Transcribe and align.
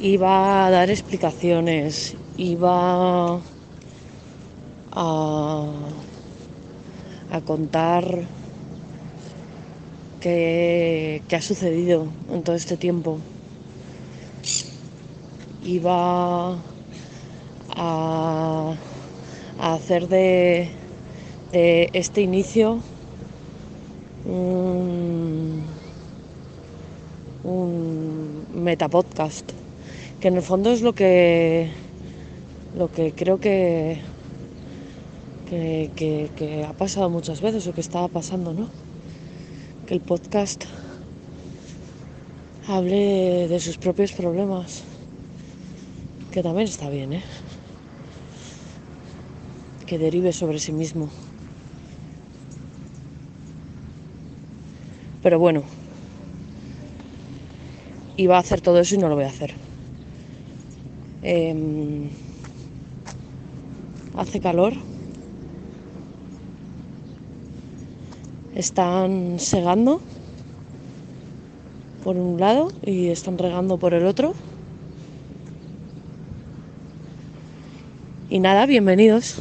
iba 0.00 0.66
a 0.66 0.70
dar 0.70 0.88
explicaciones, 0.90 2.16
iba 2.38 3.40
a, 4.92 5.72
a 7.30 7.40
contar 7.42 8.24
qué, 10.20 11.22
qué 11.28 11.36
ha 11.36 11.42
sucedido 11.42 12.06
en 12.32 12.42
todo 12.42 12.56
este 12.56 12.76
tiempo. 12.78 13.18
Iba 15.64 16.56
a, 17.76 18.74
a 19.58 19.74
hacer 19.74 20.08
de, 20.08 20.70
de 21.52 21.90
este 21.92 22.22
inicio 22.22 22.80
un, 24.24 25.62
un 27.44 28.46
metapodcast, 28.54 29.59
que 30.20 30.28
en 30.28 30.36
el 30.36 30.42
fondo 30.42 30.70
es 30.70 30.82
lo 30.82 30.92
que, 30.92 31.70
lo 32.76 32.92
que 32.92 33.12
creo 33.12 33.40
que, 33.40 34.02
que, 35.48 36.64
ha 36.68 36.74
pasado 36.74 37.08
muchas 37.08 37.40
veces 37.40 37.66
o 37.66 37.72
que 37.72 37.80
estaba 37.80 38.06
pasando, 38.08 38.52
¿no? 38.52 38.68
Que 39.86 39.94
el 39.94 40.00
podcast 40.00 40.64
hable 42.68 43.48
de 43.48 43.60
sus 43.60 43.78
propios 43.78 44.12
problemas, 44.12 44.82
que 46.30 46.42
también 46.42 46.68
está 46.68 46.90
bien, 46.90 47.14
¿eh? 47.14 47.22
Que 49.86 49.98
derive 49.98 50.34
sobre 50.34 50.58
sí 50.58 50.72
mismo. 50.72 51.08
Pero 55.22 55.38
bueno, 55.38 55.62
iba 58.18 58.36
a 58.36 58.40
hacer 58.40 58.60
todo 58.60 58.80
eso 58.80 58.94
y 58.94 58.98
no 58.98 59.08
lo 59.08 59.14
voy 59.14 59.24
a 59.24 59.28
hacer. 59.28 59.69
Em, 61.22 62.08
hace 64.16 64.40
calor. 64.40 64.72
Están 68.54 69.38
segando 69.38 70.00
por 72.02 72.16
un 72.16 72.40
lado 72.40 72.72
y 72.84 73.08
están 73.08 73.38
regando 73.38 73.76
por 73.78 73.94
el 73.94 74.06
otro. 74.06 74.34
Y 78.30 78.38
nada, 78.38 78.64
bienvenidos. 78.66 79.40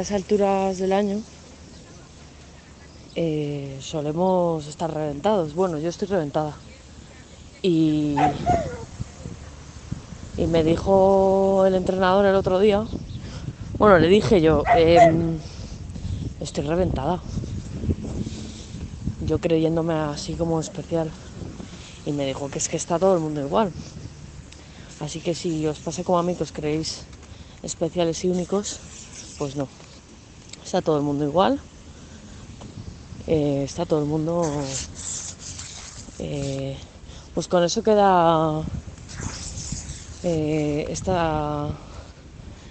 Estas 0.00 0.16
alturas 0.16 0.78
del 0.78 0.94
año 0.94 1.20
eh, 3.16 3.78
solemos 3.82 4.66
estar 4.66 4.90
reventados. 4.90 5.54
Bueno, 5.54 5.78
yo 5.78 5.90
estoy 5.90 6.08
reventada. 6.08 6.54
Y, 7.62 8.16
y 10.38 10.46
me 10.46 10.64
dijo 10.64 11.66
el 11.66 11.74
entrenador 11.74 12.24
el 12.24 12.34
otro 12.34 12.58
día, 12.60 12.82
bueno, 13.76 13.98
le 13.98 14.08
dije 14.08 14.40
yo, 14.40 14.62
em, 14.74 15.36
estoy 16.40 16.64
reventada. 16.64 17.20
Yo 19.26 19.38
creyéndome 19.38 19.92
así 19.92 20.32
como 20.32 20.60
especial. 20.60 21.10
Y 22.06 22.12
me 22.12 22.24
dijo 22.24 22.48
que 22.48 22.56
es 22.56 22.70
que 22.70 22.78
está 22.78 22.98
todo 22.98 23.14
el 23.16 23.20
mundo 23.20 23.42
igual. 23.42 23.70
Así 25.00 25.20
que 25.20 25.34
si 25.34 25.66
os 25.66 25.78
pasa 25.78 26.04
como 26.04 26.18
a 26.18 26.22
mí 26.22 26.34
que 26.36 26.44
os 26.44 26.52
creéis 26.52 27.02
especiales 27.62 28.24
y 28.24 28.30
únicos, 28.30 28.80
pues 29.40 29.56
no. 29.56 29.68
Está 30.70 30.82
todo 30.82 30.98
el 30.98 31.02
mundo 31.02 31.24
igual. 31.24 31.58
Eh, 33.26 33.64
está 33.64 33.84
todo 33.86 33.98
el 33.98 34.06
mundo. 34.06 34.44
eh, 36.20 36.76
pues 37.34 37.48
con 37.48 37.64
eso 37.64 37.82
queda 37.82 38.62
eh, 40.22 40.86
esta, 40.88 41.70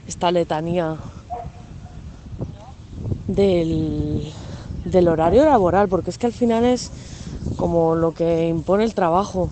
esta 0.08 0.32
letanía 0.32 0.96
del, 3.28 4.32
del 4.86 5.08
horario 5.10 5.44
laboral, 5.44 5.90
porque 5.90 6.12
es 6.12 6.18
que 6.18 6.28
al 6.28 6.34
final 6.34 6.64
es 6.64 6.92
como 7.58 7.96
lo 7.96 8.14
que 8.14 8.48
impone 8.48 8.86
el 8.86 8.94
trabajo. 8.94 9.50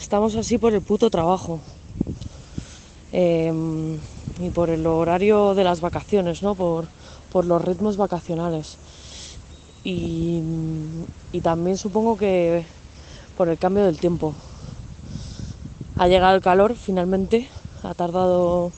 Estamos 0.00 0.34
así 0.34 0.58
por 0.58 0.74
el 0.74 0.82
puto 0.82 1.10
trabajo. 1.10 1.60
Em, 3.12 4.00
y 4.40 4.50
por 4.52 4.68
el 4.68 4.84
horario 4.84 5.54
de 5.54 5.62
las 5.62 5.80
vacaciones, 5.80 6.42
¿no? 6.42 6.56
Por, 6.56 6.88
por 7.32 7.46
los 7.46 7.64
ritmos 7.64 7.96
vacacionales. 7.96 8.76
Y, 9.84 10.42
también 11.42 11.76
supongo 11.78 12.16
que 12.16 12.64
por 13.36 13.48
el 13.48 13.58
cambio 13.58 13.84
del 13.84 13.98
tiempo. 13.98 14.34
Ha 15.96 16.06
llegado 16.06 16.36
el 16.36 16.42
calor 16.42 16.76
finalmente, 16.76 17.48
ha 17.82 17.94
tardado 17.94 18.70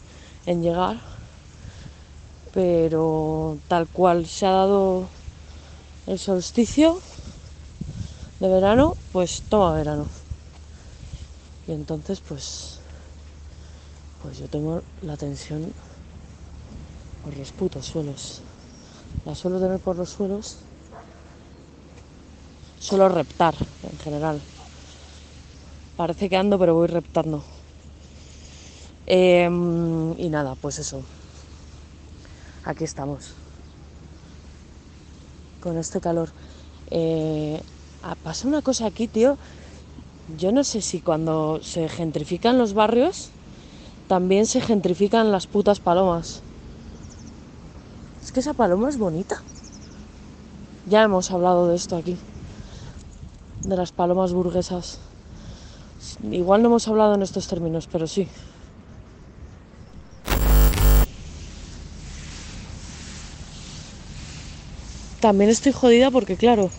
en 0.47 0.63
llegar, 0.63 0.99
pero 2.53 3.59
tal 3.69 3.89
cual 3.89 4.27
se 4.27 4.47
ha 4.47 4.51
dado 4.51 5.09
el 6.07 6.19
solsticio 6.19 7.01
de 8.41 8.49
verano, 8.49 8.97
pues 9.13 9.43
toma 9.49 9.75
verano. 9.75 10.07
Y 11.67 11.73
entonces 11.73 12.21
pues 12.21 12.79
pues 14.23 14.39
yo 14.39 14.49
tengo 14.49 14.83
la 15.03 15.17
tensión 15.17 15.73
por 17.25 17.37
los 17.37 17.53
putos 17.53 17.87
suelos. 17.87 18.43
La 19.25 19.35
suelo 19.35 19.59
tener 19.59 19.79
por 19.81 19.97
los 19.97 20.11
suelos. 20.11 20.59
Suelo 22.79 23.09
reptar 23.09 23.55
en 23.91 23.99
general. 23.99 24.41
Parece 25.97 26.29
que 26.29 26.37
ando, 26.37 26.59
pero 26.59 26.75
voy 26.75 26.89
reptando. 26.89 27.43
Em, 29.07 30.19
y 30.19 30.29
nada, 30.29 30.55
pues 30.55 30.79
eso. 30.79 31.03
Aquí 32.65 32.85
estamos. 32.85 33.31
Con 35.63 35.79
este 35.79 36.01
calor. 36.01 36.31
Eh, 36.91 37.61
pasa 38.23 38.49
una 38.49 38.61
cosa 38.61 38.87
aquí, 38.87 39.09
tío. 39.09 39.39
Yo 40.37 40.53
no 40.53 40.65
sé 40.65 40.83
si 40.83 41.01
cuando 41.01 41.63
se 41.63 41.89
gentrifican 41.89 42.59
los 42.59 42.75
barrios, 42.75 43.31
también 44.09 44.47
se 44.47 44.61
gentrifican 44.61 45.33
las 45.33 45.47
putas 45.47 45.81
palomas. 45.81 46.44
Es 48.25 48.33
que 48.33 48.41
esa 48.41 48.55
paloma 48.55 48.89
es 48.89 48.97
bonita. 48.97 49.43
Ya 50.89 51.03
hemos 51.03 51.31
hablado 51.31 51.69
de 51.69 51.77
esto 51.77 51.95
aquí. 51.95 52.17
De 53.65 53.77
las 53.77 53.93
palomas 53.93 54.33
burguesas. 54.33 54.99
Igual 56.31 56.63
no 56.63 56.69
hemos 56.69 56.89
hablado 56.89 57.15
en 57.17 57.23
estos 57.23 57.47
términos, 57.47 57.87
pero 57.93 58.07
sí. 58.07 58.27
También 65.21 65.51
estoy 65.51 65.73
jodida 65.73 66.11
porque, 66.11 66.37
claro, 66.37 66.71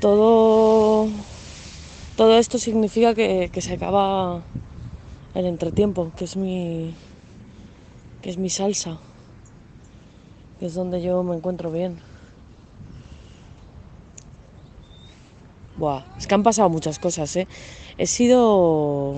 todo, 0.00 1.08
todo 2.16 2.38
esto 2.38 2.58
significa 2.58 3.14
que, 3.14 3.50
se 3.60 3.74
acaba 3.74 4.40
el 5.34 5.44
entretiempo, 5.44 6.10
que 6.16 6.24
es 6.24 6.36
mi, 6.36 6.94
que 8.22 8.30
es 8.30 8.38
mi 8.38 8.48
salsa, 8.48 8.98
es 10.66 10.74
donde 10.74 11.02
yo 11.02 11.22
me 11.22 11.34
encuentro 11.34 11.70
bien. 11.70 11.98
Buah, 15.76 16.04
es 16.18 16.26
que 16.26 16.34
han 16.34 16.42
pasado 16.42 16.68
muchas 16.68 16.98
cosas, 16.98 17.34
¿eh? 17.34 17.48
He 17.98 18.06
sido 18.06 19.14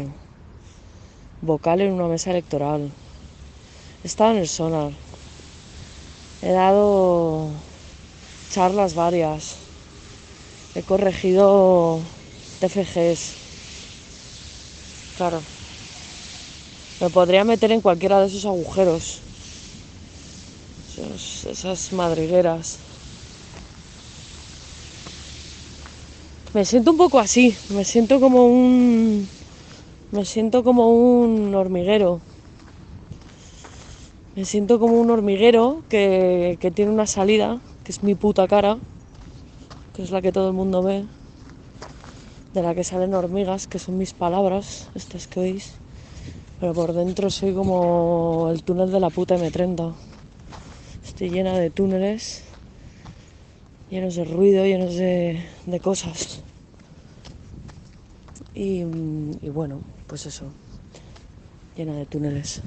vocal 1.43 1.83
en 1.83 1.93
una 1.93 2.07
mesa 2.07 2.31
electoral. 2.31 2.91
He 4.03 4.07
estado 4.07 4.33
en 4.33 4.39
el 4.39 4.49
sonar. 4.49 4.93
He 6.41 6.53
dado 6.53 7.51
charlas 8.51 8.95
varias. 8.95 9.57
He 10.75 10.83
corregido 10.83 12.01
TFGs. 12.61 13.35
Claro. 15.19 15.41
Me 17.01 17.11
podría 17.11 17.45
meter 17.45 17.73
en 17.73 17.81
cualquiera 17.81 18.21
de 18.21 18.27
esos 18.29 18.47
agujeros. 18.47 19.24
Esas 20.99 21.93
madrigueras. 21.93 22.79
Me 26.53 26.65
siento 26.65 26.93
un 26.93 26.97
poco 26.97 27.19
así, 27.19 27.57
me 27.69 27.85
siento 27.85 28.21
como 28.21 28.47
un. 28.47 29.29
Me 30.13 30.25
siento 30.25 30.63
como 30.63 30.89
un 30.89 31.55
hormiguero. 31.55 32.21
Me 34.37 34.45
siento 34.45 34.79
como 34.79 35.01
un 35.01 35.11
hormiguero 35.11 35.83
que, 35.89 36.57
que 36.61 36.71
tiene 36.71 36.93
una 36.93 37.07
salida, 37.07 37.61
que 37.83 37.93
es 37.93 38.03
mi 38.05 38.15
puta 38.15 38.47
cara, 38.47 38.79
que 39.95 40.03
es 40.03 40.11
la 40.11 40.23
que 40.23 40.33
todo 40.33 40.49
el 40.49 40.55
mundo 40.55 40.83
ve, 40.83 41.05
de 42.53 42.63
la 42.63 42.75
que 42.75 42.85
salen 42.85 43.15
hormigas, 43.15 43.67
que 43.67 43.81
son 43.81 43.99
mis 43.99 44.13
palabras, 44.13 44.89
estas 44.95 45.27
que 45.27 45.41
oís. 45.41 45.73
Pero 46.61 46.73
por 46.73 46.93
dentro 46.93 47.31
soy 47.31 47.53
como 47.53 48.49
el 48.51 48.63
túnel 48.63 48.93
de 48.93 49.01
la 49.01 49.11
puta 49.11 49.37
M30. 49.37 50.14
Llena 51.19 51.59
de 51.59 51.71
túneles 51.71 52.45
llenos 53.95 54.17
de 54.17 54.25
ruido, 54.25 54.65
llenos 54.65 54.95
de, 54.97 55.41
de 55.67 55.81
cosas. 55.81 56.43
Y, 58.55 58.81
y 58.81 59.49
bueno, 59.53 59.83
pues 60.09 60.27
eso, 60.27 60.47
llena 61.77 61.95
de 61.95 62.07
túneles. 62.07 62.61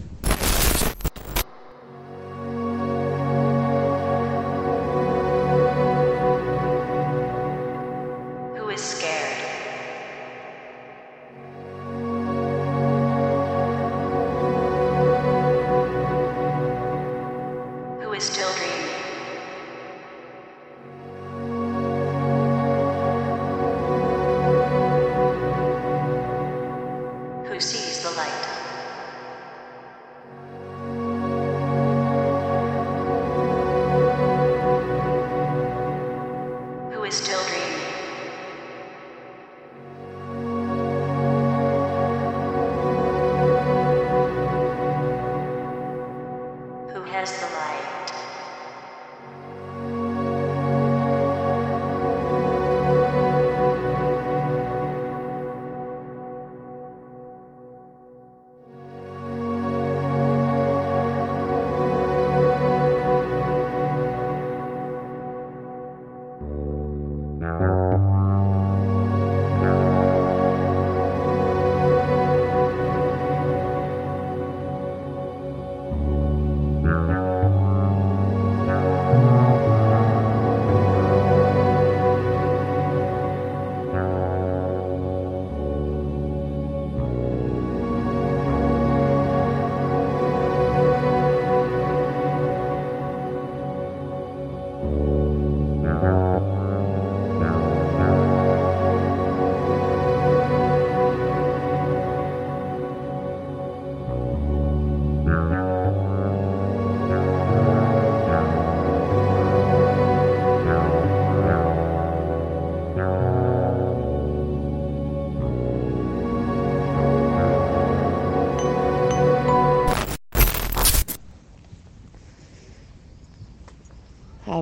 Who 27.50 27.62
sees 27.62 28.02
the 28.04 28.12
light? 28.12 28.47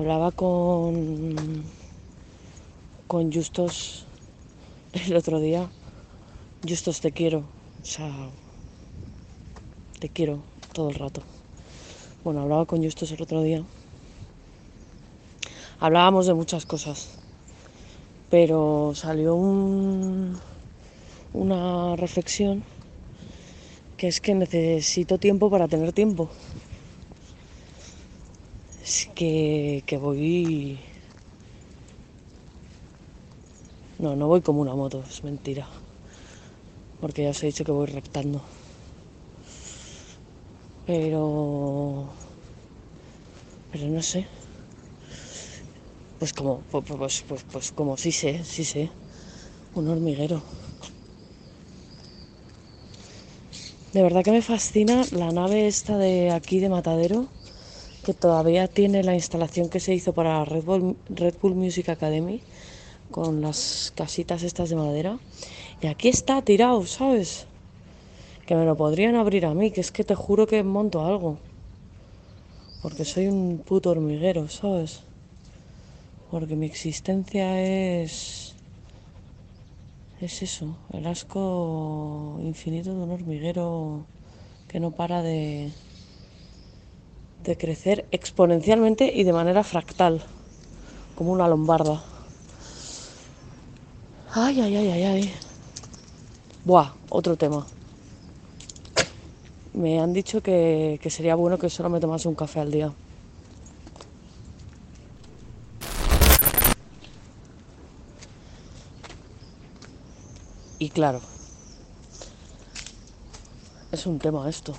Hablaba 0.06 0.30
con, 0.30 1.64
con 3.08 3.32
Justos 3.32 4.04
el 4.92 5.16
otro 5.16 5.40
día. 5.40 5.68
Justos, 6.62 7.00
te 7.00 7.10
quiero. 7.10 7.38
O 7.82 7.84
sea, 7.84 8.12
te 9.98 10.08
quiero 10.08 10.38
todo 10.72 10.90
el 10.90 10.94
rato. 10.94 11.22
Bueno, 12.22 12.42
hablaba 12.42 12.66
con 12.66 12.84
Justos 12.84 13.10
el 13.10 13.20
otro 13.20 13.42
día. 13.42 13.64
Hablábamos 15.80 16.26
de 16.26 16.34
muchas 16.34 16.66
cosas. 16.66 17.18
Pero 18.30 18.92
salió 18.94 19.34
un, 19.34 20.38
una 21.32 21.96
reflexión 21.96 22.62
que 23.96 24.06
es 24.06 24.20
que 24.20 24.36
necesito 24.36 25.18
tiempo 25.18 25.50
para 25.50 25.66
tener 25.66 25.92
tiempo. 25.92 26.30
Que, 29.16 29.82
que 29.84 29.96
voy... 29.96 30.78
No, 33.98 34.14
no 34.14 34.28
voy 34.28 34.42
como 34.42 34.60
una 34.60 34.76
moto, 34.76 35.02
es 35.08 35.24
mentira. 35.24 35.66
Porque 37.00 37.24
ya 37.24 37.30
os 37.30 37.42
he 37.42 37.46
dicho 37.46 37.64
que 37.64 37.72
voy 37.72 37.86
reptando. 37.86 38.42
Pero... 40.86 42.06
Pero 43.72 43.88
no 43.88 44.02
sé. 44.02 44.26
Pues 46.20 46.32
como, 46.32 46.60
pues, 46.70 46.84
pues, 46.86 47.24
pues, 47.26 47.44
pues 47.50 47.72
como 47.72 47.96
sí 47.96 48.12
sé, 48.12 48.44
sí 48.44 48.64
sé. 48.64 48.88
Un 49.74 49.88
hormiguero. 49.88 50.42
De 53.92 54.02
verdad 54.02 54.22
que 54.22 54.30
me 54.30 54.42
fascina 54.42 55.04
la 55.10 55.32
nave 55.32 55.66
esta 55.66 55.98
de 55.98 56.30
aquí 56.30 56.60
de 56.60 56.68
Matadero, 56.68 57.28
que 58.06 58.14
todavía 58.14 58.68
tiene 58.68 59.02
la 59.02 59.14
instalación 59.14 59.68
que 59.68 59.80
se 59.80 59.92
hizo 59.92 60.12
para 60.12 60.44
Red 60.44 60.62
Bull, 60.62 60.96
Red 61.08 61.34
Bull 61.42 61.56
Music 61.56 61.88
Academy, 61.88 62.40
con 63.10 63.40
las 63.40 63.92
casitas 63.96 64.44
estas 64.44 64.70
de 64.70 64.76
madera. 64.76 65.18
Y 65.82 65.88
aquí 65.88 66.06
está 66.08 66.40
tirado, 66.40 66.86
¿sabes? 66.86 67.48
Que 68.46 68.54
me 68.54 68.64
lo 68.64 68.76
podrían 68.76 69.16
abrir 69.16 69.44
a 69.44 69.54
mí, 69.54 69.72
que 69.72 69.80
es 69.80 69.90
que 69.90 70.04
te 70.04 70.14
juro 70.14 70.46
que 70.46 70.62
monto 70.62 71.04
algo. 71.04 71.38
Porque 72.80 73.04
soy 73.04 73.26
un 73.26 73.58
puto 73.58 73.90
hormiguero, 73.90 74.48
¿sabes? 74.48 75.00
Porque 76.30 76.54
mi 76.54 76.66
existencia 76.66 77.60
es... 77.60 78.54
Es 80.20 80.42
eso, 80.42 80.76
el 80.92 81.08
asco 81.08 82.38
infinito 82.40 82.94
de 82.94 83.02
un 83.02 83.10
hormiguero 83.10 84.06
que 84.68 84.78
no 84.78 84.92
para 84.92 85.22
de, 85.22 85.72
de 87.46 87.56
crecer 87.56 88.06
exponencialmente 88.10 89.12
y 89.14 89.22
de 89.22 89.32
manera 89.32 89.62
fractal, 89.62 90.20
como 91.14 91.32
una 91.32 91.48
lombarda. 91.48 92.02
Ay, 94.34 94.60
ay, 94.60 94.76
ay, 94.76 94.88
ay, 94.90 95.02
ay. 95.04 95.34
Buah, 96.64 96.92
otro 97.08 97.36
tema. 97.36 97.64
Me 99.72 100.00
han 100.00 100.12
dicho 100.12 100.42
que, 100.42 100.98
que 101.00 101.08
sería 101.10 101.36
bueno 101.36 101.58
que 101.58 101.70
solo 101.70 101.88
me 101.88 102.00
tomase 102.00 102.28
un 102.28 102.34
café 102.34 102.60
al 102.60 102.72
día. 102.72 102.92
Y 110.78 110.90
claro, 110.90 111.20
es 113.92 114.04
un 114.06 114.18
tema 114.18 114.48
esto. 114.48 114.74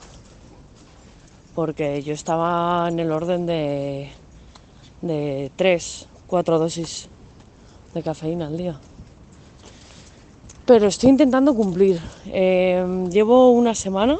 Porque 1.57 2.03
yo 2.03 2.13
estaba 2.13 2.87
en 2.87 2.99
el 2.99 3.11
orden 3.11 3.47
de, 3.47 4.11
de 5.01 5.51
3, 5.55 6.07
4 6.27 6.59
dosis 6.59 7.07
de 7.95 8.03
cafeína 8.03 8.45
al 8.45 8.57
día. 8.57 8.79
Pero 10.67 10.85
estoy 10.85 11.09
intentando 11.09 11.55
cumplir. 11.55 11.99
Eh, 12.27 13.07
llevo 13.09 13.49
una 13.49 13.73
semana 13.73 14.19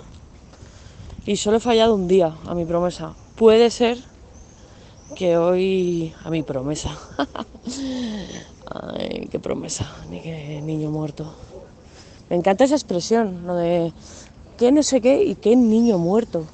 y 1.27 1.35
solo 1.35 1.57
he 1.57 1.59
fallado 1.59 1.93
un 1.93 2.07
día 2.07 2.33
a 2.47 2.55
mi 2.55 2.65
promesa. 2.65 3.13
Puede 3.35 3.69
ser 3.69 3.99
que 5.15 5.37
hoy 5.37 6.15
a 6.23 6.31
mi 6.31 6.41
promesa. 6.41 6.97
Ay, 8.65 9.27
qué 9.29 9.37
promesa, 9.37 9.87
ni 10.09 10.21
qué 10.21 10.59
niño 10.63 10.89
muerto. 10.89 11.31
Me 12.31 12.35
encanta 12.35 12.63
esa 12.63 12.73
expresión, 12.73 13.45
lo 13.45 13.53
de 13.53 13.93
qué 14.57 14.71
no 14.71 14.81
sé 14.81 15.01
qué 15.01 15.23
y 15.23 15.35
qué 15.35 15.55
niño 15.55 15.99
muerto. 15.99 16.47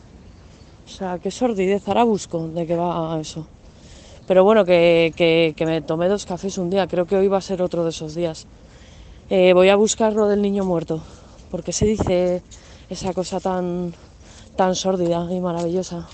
Sea, 0.94 1.18
qué 1.18 1.32
sordidez, 1.32 1.88
ahora 1.88 2.04
busco 2.04 2.48
de 2.50 2.68
qué 2.68 2.76
va 2.76 3.20
eso. 3.20 3.48
Pero 4.28 4.44
bueno, 4.44 4.64
que, 4.64 5.12
que, 5.18 5.66
me 5.66 5.82
tomé 5.82 6.08
dos 6.08 6.28
cafés 6.28 6.60
un 6.60 6.70
día, 6.70 6.86
creo 6.86 7.08
que 7.08 7.16
hoy 7.16 7.28
va 7.28 7.40
a 7.40 7.42
ser 7.42 7.64
otro 7.64 7.84
de 7.84 7.90
esos 7.90 8.14
días. 8.14 8.46
Eh, 9.32 9.54
voy 9.54 9.70
a 9.70 9.76
buscar 9.76 10.14
lo 10.14 10.28
del 10.28 10.44
niño 10.44 10.64
muerto, 10.66 11.02
porque 11.50 11.74
se 11.74 11.88
dice 11.88 12.44
esa 12.92 13.12
cosa 13.12 13.40
tan, 13.40 13.96
tan 14.56 14.76
y 15.32 15.40
maravillosa. 15.40 16.08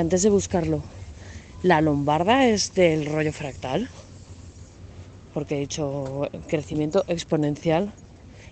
Antes 0.00 0.22
de 0.22 0.30
buscarlo, 0.30 0.82
¿la 1.62 1.80
lombarda 1.82 2.46
es 2.46 2.74
del 2.74 3.04
rollo 3.04 3.32
fractal? 3.32 3.88
Porque 5.34 5.56
he 5.56 5.60
dicho 5.60 6.28
crecimiento 6.48 7.04
exponencial 7.06 7.92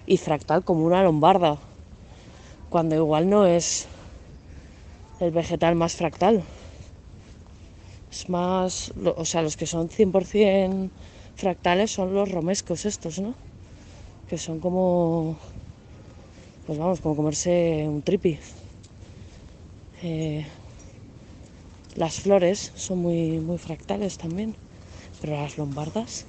y 0.07 0.19
fractal 0.19 0.63
como 0.63 0.85
una 0.85 1.03
lombarda, 1.03 1.59
cuando 2.69 2.95
igual 2.97 3.31
no 3.31 3.47
es 3.47 3.87
el 5.21 5.31
vegetal 5.31 5.75
más 5.75 5.97
fractal. 5.97 6.45
Es 8.13 8.29
más, 8.29 8.93
o 9.17 9.25
sea, 9.25 9.43
los 9.43 9.57
que 9.57 9.67
son 9.67 9.89
100% 9.89 10.91
fractales 11.35 11.91
son 11.91 12.13
los 12.15 12.31
romescos 12.31 12.85
estos, 12.85 13.19
¿no? 13.19 13.35
Que 14.29 14.37
son 14.37 14.61
como, 14.61 15.39
pues 16.67 16.79
vamos, 16.79 17.01
como 17.01 17.17
comerse 17.17 17.87
un 17.89 18.03
tripi. 18.03 18.39
Eh, 20.03 20.47
las 21.99 22.21
flores 22.21 22.73
son 22.77 22.99
muy, 22.99 23.41
muy 23.41 23.59
fractales 23.59 24.19
también, 24.19 24.55
pero 25.21 25.33
las 25.35 25.59
lombardas 25.59 26.27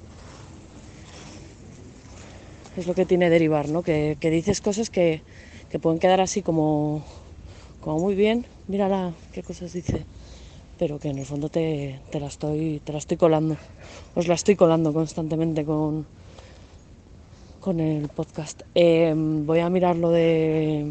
es 2.76 2.86
lo 2.88 2.94
que 2.94 3.06
tiene 3.06 3.30
derivar, 3.30 3.68
¿no? 3.68 3.82
Que, 3.82 4.16
que 4.18 4.30
dices 4.30 4.60
cosas 4.60 4.90
que, 4.90 5.22
que 5.70 5.78
pueden 5.78 6.00
quedar 6.00 6.20
así 6.20 6.42
como, 6.42 7.04
como 7.80 8.00
muy 8.00 8.16
bien, 8.16 8.46
mírala 8.66 9.12
qué 9.32 9.44
cosas 9.44 9.72
dice, 9.72 10.04
pero 10.76 10.98
que 10.98 11.08
en 11.08 11.18
el 11.18 11.26
fondo 11.26 11.48
te, 11.48 12.00
te 12.10 12.18
la 12.18 12.26
estoy, 12.26 12.80
te 12.84 12.92
la 12.92 12.98
estoy 12.98 13.16
colando, 13.16 13.56
os 14.16 14.26
la 14.26 14.34
estoy 14.34 14.56
colando 14.56 14.92
constantemente 14.92 15.64
con, 15.64 16.04
con 17.60 17.78
el 17.78 18.08
podcast. 18.08 18.62
Eh, 18.74 19.14
voy 19.16 19.60
a 19.60 19.70
mirar 19.70 19.94
lo 19.94 20.10
de 20.10 20.84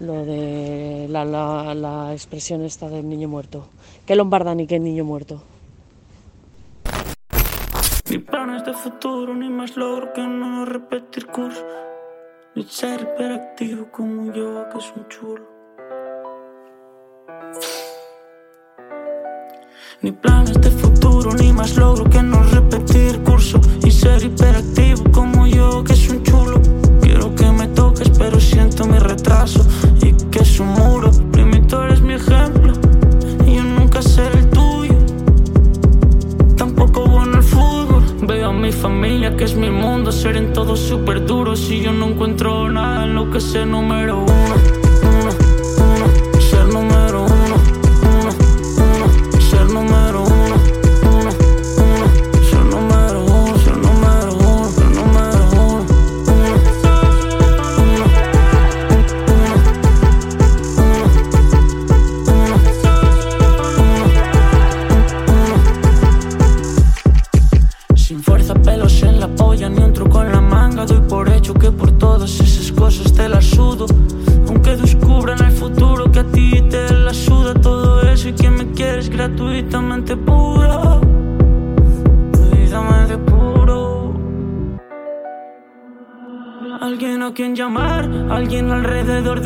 lo 0.00 0.24
de 0.24 1.06
la, 1.08 1.24
la, 1.24 1.74
la 1.74 2.12
expresión 2.12 2.62
esta 2.62 2.88
del 2.88 3.08
niño 3.08 3.28
muerto. 3.28 3.68
¿Qué 4.06 4.14
lombarda 4.14 4.54
ni 4.54 4.66
qué 4.66 4.78
niño 4.78 5.04
muerto? 5.04 5.42
Ni 8.08 8.18
planes 8.18 8.64
de 8.64 8.72
futuro, 8.72 9.34
ni 9.34 9.48
más 9.48 9.76
logro 9.76 10.12
que 10.12 10.22
no 10.22 10.64
repetir 10.64 11.26
curso. 11.26 11.64
Ni 12.54 12.62
ser 12.62 13.00
hiperactivo 13.00 13.90
como 13.90 14.32
yo, 14.32 14.68
que 14.70 14.78
es 14.78 14.92
un 14.96 15.08
chulo. 15.08 15.44
Ni 20.02 20.12
planes 20.12 20.60
de 20.60 20.70
futuro, 20.70 21.34
ni 21.34 21.52
más 21.52 21.76
logro 21.76 22.08
que 22.08 22.22
no 22.22 22.42
repetir 22.44 23.22
curso. 23.24 23.60
Y 23.84 23.90
ser 23.90 24.22
hiperactivo 24.22 25.10
como 25.10 25.46
yo, 25.46 25.82
que 25.82 25.94
es 25.94 26.08
un 26.08 26.22
chulo. 26.22 26.60
Quiero 27.00 27.34
que 27.34 27.50
me 27.50 27.66
toques, 27.68 28.08
pero 28.16 28.38
siento 28.38 28.86
mi 28.86 28.98
retraso. 28.98 29.66
Y 30.06 30.12
que 30.30 30.38
es 30.38 30.60
un 30.60 30.68
muro. 30.68 31.10
Primito 31.32 31.82
eres 31.84 32.00
mi 32.00 32.14
ejemplo. 32.14 32.72
Y 33.44 33.56
yo 33.56 33.64
nunca 33.64 34.00
seré 34.00 34.38
el 34.38 34.48
tuyo. 34.50 34.94
Tampoco 36.56 37.06
bueno 37.06 37.38
el 37.38 37.42
fútbol. 37.42 38.04
Veo 38.22 38.50
a 38.50 38.52
mi 38.52 38.70
familia, 38.70 39.36
que 39.36 39.44
es 39.44 39.56
mi 39.56 39.70
mundo. 39.70 40.12
Serán 40.12 40.52
todos 40.52 40.78
súper 40.78 41.26
duros. 41.26 41.70
Y 41.70 41.80
yo 41.82 41.92
no 41.92 42.06
encuentro 42.06 42.68
nada 42.68 43.04
en 43.04 43.14
lo 43.16 43.30
que 43.30 43.40
sé 43.40 43.66
número. 43.66 44.20
Uno, 44.20 44.55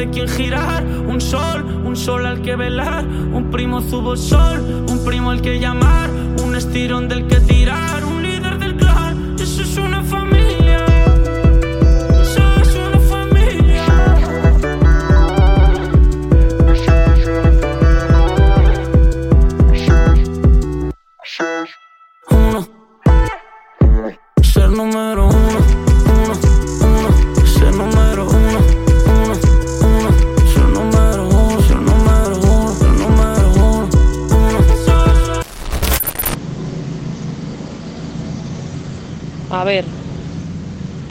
de 0.00 0.08
quien 0.08 0.28
girar. 0.28 0.82
Un 0.82 1.20
sol, 1.20 1.62
un 1.84 1.94
sol 1.94 2.24
al 2.24 2.40
que 2.40 2.56
velar. 2.56 3.04
Un 3.04 3.50
primo 3.50 3.82
zubo 3.82 4.16
sol, 4.16 4.86
un 4.88 5.04
primo 5.04 5.30
al 5.30 5.42
que 5.42 5.60
llamar. 5.60 6.08
Un 6.42 6.56
estirón 6.56 7.08
del 7.08 7.26
que 7.26 7.36
tirar. 7.40 7.59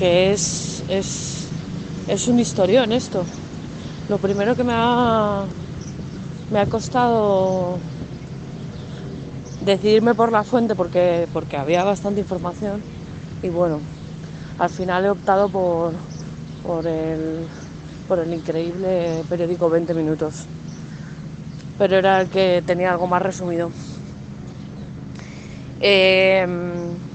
Que 0.09 0.31
es, 0.31 0.83
es, 0.89 1.47
es 2.07 2.27
un 2.27 2.39
historión 2.39 2.91
esto. 2.91 3.23
Lo 4.09 4.17
primero 4.17 4.55
que 4.55 4.63
me 4.63 4.73
ha, 4.75 5.43
me 6.51 6.59
ha 6.59 6.65
costado 6.65 7.77
decidirme 9.63 10.15
por 10.15 10.31
la 10.31 10.43
fuente 10.43 10.73
porque, 10.73 11.27
porque 11.31 11.57
había 11.57 11.83
bastante 11.83 12.21
información 12.21 12.81
y 13.43 13.49
bueno, 13.49 13.79
al 14.57 14.69
final 14.71 15.05
he 15.05 15.11
optado 15.11 15.47
por, 15.47 15.91
por, 16.65 16.87
el, 16.87 17.45
por 18.07 18.17
el 18.17 18.33
increíble 18.33 19.23
periódico 19.29 19.69
20 19.69 19.93
minutos, 19.93 20.45
pero 21.77 21.97
era 21.97 22.21
el 22.21 22.29
que 22.29 22.63
tenía 22.65 22.91
algo 22.91 23.05
más 23.05 23.21
resumido. 23.21 23.69
Em, 25.79 27.08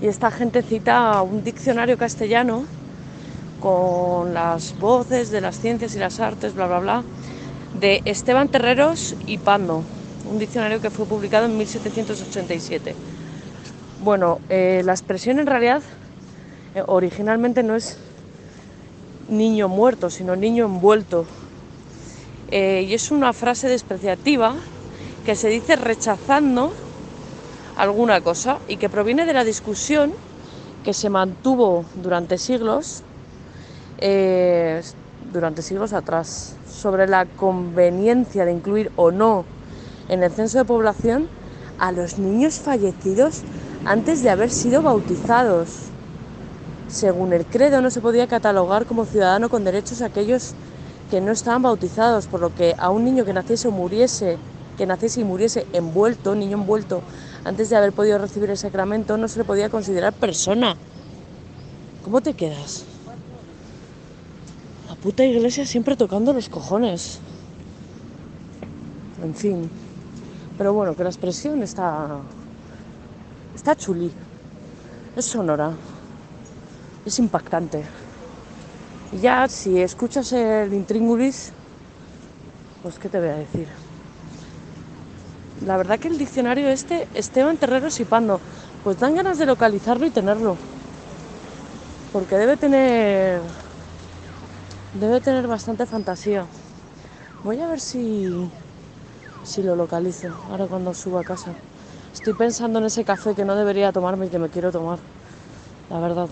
y 0.00 0.08
esta 0.08 0.30
gente 0.30 0.62
cita 0.62 1.20
un 1.22 1.44
diccionario 1.44 1.98
castellano 1.98 2.64
con 3.60 4.32
las 4.32 4.78
voces 4.78 5.30
de 5.30 5.40
las 5.40 5.60
ciencias 5.60 5.94
y 5.94 5.98
las 5.98 6.20
artes, 6.20 6.54
bla, 6.54 6.66
bla, 6.66 6.78
bla, 6.78 7.02
de 7.78 8.00
Esteban 8.06 8.48
Terreros 8.48 9.14
y 9.26 9.36
Pando, 9.38 9.82
un 10.30 10.38
diccionario 10.38 10.80
que 10.80 10.90
fue 10.90 11.04
publicado 11.04 11.46
en 11.46 11.58
1787. 11.58 12.94
Bueno, 14.02 14.40
eh, 14.48 14.80
la 14.84 14.92
expresión 14.92 15.38
en 15.38 15.46
realidad 15.46 15.82
eh, 16.74 16.82
originalmente 16.86 17.62
no 17.62 17.76
es 17.76 17.98
niño 19.28 19.68
muerto, 19.68 20.08
sino 20.08 20.34
niño 20.36 20.64
envuelto. 20.64 21.26
Eh, 22.50 22.86
y 22.88 22.94
es 22.94 23.10
una 23.10 23.32
frase 23.34 23.68
despreciativa 23.68 24.54
que 25.26 25.36
se 25.36 25.48
dice 25.48 25.76
rechazando 25.76 26.72
alguna 27.80 28.20
cosa 28.20 28.58
y 28.68 28.76
que 28.76 28.88
proviene 28.88 29.24
de 29.24 29.32
la 29.32 29.42
discusión 29.42 30.12
que 30.84 30.92
se 30.92 31.08
mantuvo 31.08 31.84
durante 31.94 32.36
siglos, 32.36 33.02
eh, 33.98 34.82
durante 35.32 35.62
siglos 35.62 35.92
atrás, 35.92 36.56
sobre 36.70 37.06
la 37.06 37.24
conveniencia 37.24 38.44
de 38.44 38.52
incluir 38.52 38.92
o 38.96 39.10
no 39.10 39.44
en 40.08 40.22
el 40.22 40.30
censo 40.30 40.58
de 40.58 40.64
población 40.64 41.28
a 41.78 41.92
los 41.92 42.18
niños 42.18 42.58
fallecidos 42.58 43.42
antes 43.84 44.22
de 44.22 44.30
haber 44.30 44.50
sido 44.50 44.82
bautizados. 44.82 45.68
Según 46.88 47.32
el 47.32 47.46
credo, 47.46 47.80
no 47.80 47.90
se 47.90 48.00
podía 48.00 48.26
catalogar 48.26 48.84
como 48.84 49.06
ciudadano 49.06 49.48
con 49.48 49.64
derechos 49.64 50.02
a 50.02 50.06
aquellos 50.06 50.54
que 51.10 51.20
no 51.20 51.32
estaban 51.32 51.62
bautizados, 51.62 52.26
por 52.26 52.40
lo 52.40 52.54
que 52.54 52.74
a 52.76 52.90
un 52.90 53.04
niño 53.04 53.24
que 53.24 53.32
naciese 53.32 53.68
o 53.68 53.70
muriese, 53.70 54.36
que 54.76 54.86
naciese 54.86 55.20
y 55.20 55.24
muriese 55.24 55.66
envuelto, 55.72 56.34
niño 56.34 56.58
envuelto, 56.58 57.02
antes 57.44 57.70
de 57.70 57.76
haber 57.76 57.92
podido 57.92 58.18
recibir 58.18 58.50
el 58.50 58.58
sacramento, 58.58 59.16
no 59.16 59.28
se 59.28 59.38
le 59.38 59.44
podía 59.44 59.70
considerar 59.70 60.12
persona. 60.12 60.76
¿Cómo 62.04 62.20
te 62.20 62.34
quedas? 62.34 62.84
La 64.88 64.94
puta 64.94 65.24
iglesia 65.24 65.64
siempre 65.64 65.96
tocando 65.96 66.32
los 66.32 66.48
cojones. 66.48 67.18
En 69.22 69.34
fin. 69.34 69.70
Pero 70.58 70.74
bueno, 70.74 70.94
que 70.94 71.02
la 71.02 71.10
expresión 71.10 71.62
está. 71.62 72.18
está 73.54 73.74
chuli. 73.76 74.10
Es 75.16 75.24
sonora. 75.24 75.72
Es 77.04 77.18
impactante. 77.18 77.84
Y 79.12 79.18
ya, 79.18 79.48
si 79.48 79.80
escuchas 79.80 80.32
el 80.32 80.72
intríngulis, 80.72 81.52
pues 82.82 82.98
qué 82.98 83.08
te 83.08 83.18
voy 83.18 83.28
a 83.28 83.36
decir. 83.36 83.68
La 85.66 85.76
verdad 85.76 85.98
que 85.98 86.08
el 86.08 86.18
diccionario 86.18 86.68
este, 86.68 87.06
Esteban 87.14 87.56
Terreros 87.58 88.00
y 88.00 88.04
Pando, 88.04 88.40
pues 88.82 88.98
dan 88.98 89.14
ganas 89.14 89.38
de 89.38 89.46
localizarlo 89.46 90.06
y 90.06 90.10
tenerlo. 90.10 90.56
Porque 92.12 92.36
debe 92.36 92.56
tener. 92.56 93.40
Debe 94.94 95.20
tener 95.20 95.46
bastante 95.46 95.86
fantasía. 95.86 96.46
Voy 97.44 97.60
a 97.60 97.68
ver 97.68 97.80
si. 97.80 98.50
si 99.44 99.62
lo 99.62 99.76
localizo 99.76 100.28
ahora 100.50 100.66
cuando 100.66 100.94
suba 100.94 101.20
a 101.20 101.24
casa. 101.24 101.52
Estoy 102.12 102.32
pensando 102.32 102.78
en 102.78 102.86
ese 102.86 103.04
café 103.04 103.34
que 103.34 103.44
no 103.44 103.54
debería 103.54 103.92
tomarme 103.92 104.26
y 104.26 104.28
que 104.30 104.38
me 104.38 104.48
quiero 104.48 104.72
tomar. 104.72 104.98
La 105.90 106.00
verdad. 106.00 106.28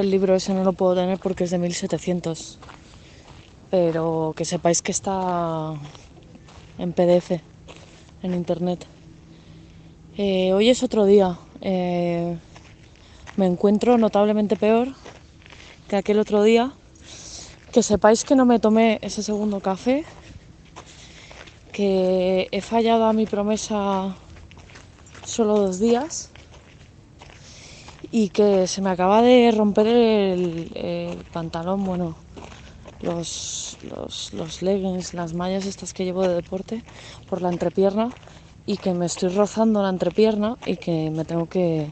El 0.00 0.10
libro 0.10 0.34
ese 0.34 0.54
no 0.54 0.64
lo 0.64 0.72
puedo 0.72 0.94
tener 0.94 1.18
porque 1.18 1.44
es 1.44 1.50
de 1.50 1.58
1700. 1.58 2.58
Pero 3.70 4.34
que 4.36 4.44
sepáis 4.44 4.82
que 4.82 4.92
está 4.92 5.74
en 6.78 6.92
PDF, 6.92 7.40
en 8.22 8.34
internet. 8.34 8.86
Eh, 10.16 10.52
hoy 10.52 10.68
es 10.68 10.82
otro 10.82 11.04
día. 11.04 11.38
Eh, 11.60 12.36
me 13.36 13.46
encuentro 13.46 13.98
notablemente 13.98 14.56
peor 14.56 14.88
que 15.88 15.96
aquel 15.96 16.18
otro 16.18 16.42
día. 16.42 16.72
Que 17.72 17.82
sepáis 17.82 18.24
que 18.24 18.34
no 18.34 18.44
me 18.44 18.58
tomé 18.58 18.98
ese 19.02 19.22
segundo 19.22 19.60
café. 19.60 20.04
Que 21.72 22.48
he 22.50 22.60
fallado 22.60 23.04
a 23.04 23.12
mi 23.12 23.26
promesa 23.26 24.16
solo 25.24 25.58
dos 25.58 25.78
días 25.78 26.31
y 28.12 28.28
que 28.28 28.66
se 28.66 28.82
me 28.82 28.90
acaba 28.90 29.22
de 29.22 29.50
romper 29.50 29.86
el, 29.86 31.24
pantalón, 31.32 31.82
bueno, 31.82 32.14
los, 33.00 33.78
los, 33.82 34.34
los, 34.34 34.60
leggings, 34.60 35.14
las 35.14 35.32
mallas 35.32 35.64
estas 35.64 35.94
que 35.94 36.04
llevo 36.04 36.22
de 36.22 36.34
deporte 36.34 36.84
por 37.30 37.40
la 37.40 37.48
entrepierna 37.48 38.10
y 38.66 38.76
que 38.76 38.92
me 38.92 39.06
estoy 39.06 39.30
rozando 39.30 39.82
la 39.82 39.88
entrepierna 39.88 40.58
y 40.66 40.76
que 40.76 41.10
me 41.10 41.24
tengo 41.24 41.46
que, 41.46 41.90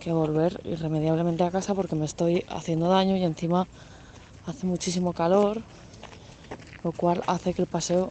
que 0.00 0.12
volver 0.12 0.60
irremediablemente 0.64 1.44
a 1.44 1.52
casa 1.52 1.72
porque 1.72 1.94
me 1.94 2.04
estoy 2.04 2.44
haciendo 2.48 2.88
daño 2.88 3.16
y 3.16 3.22
encima 3.22 3.68
hace 4.44 4.66
muchísimo 4.66 5.12
calor, 5.12 5.62
lo 6.82 6.90
cual 6.90 7.22
hace 7.28 7.54
que 7.54 7.62
el 7.62 7.68
paseo, 7.68 8.08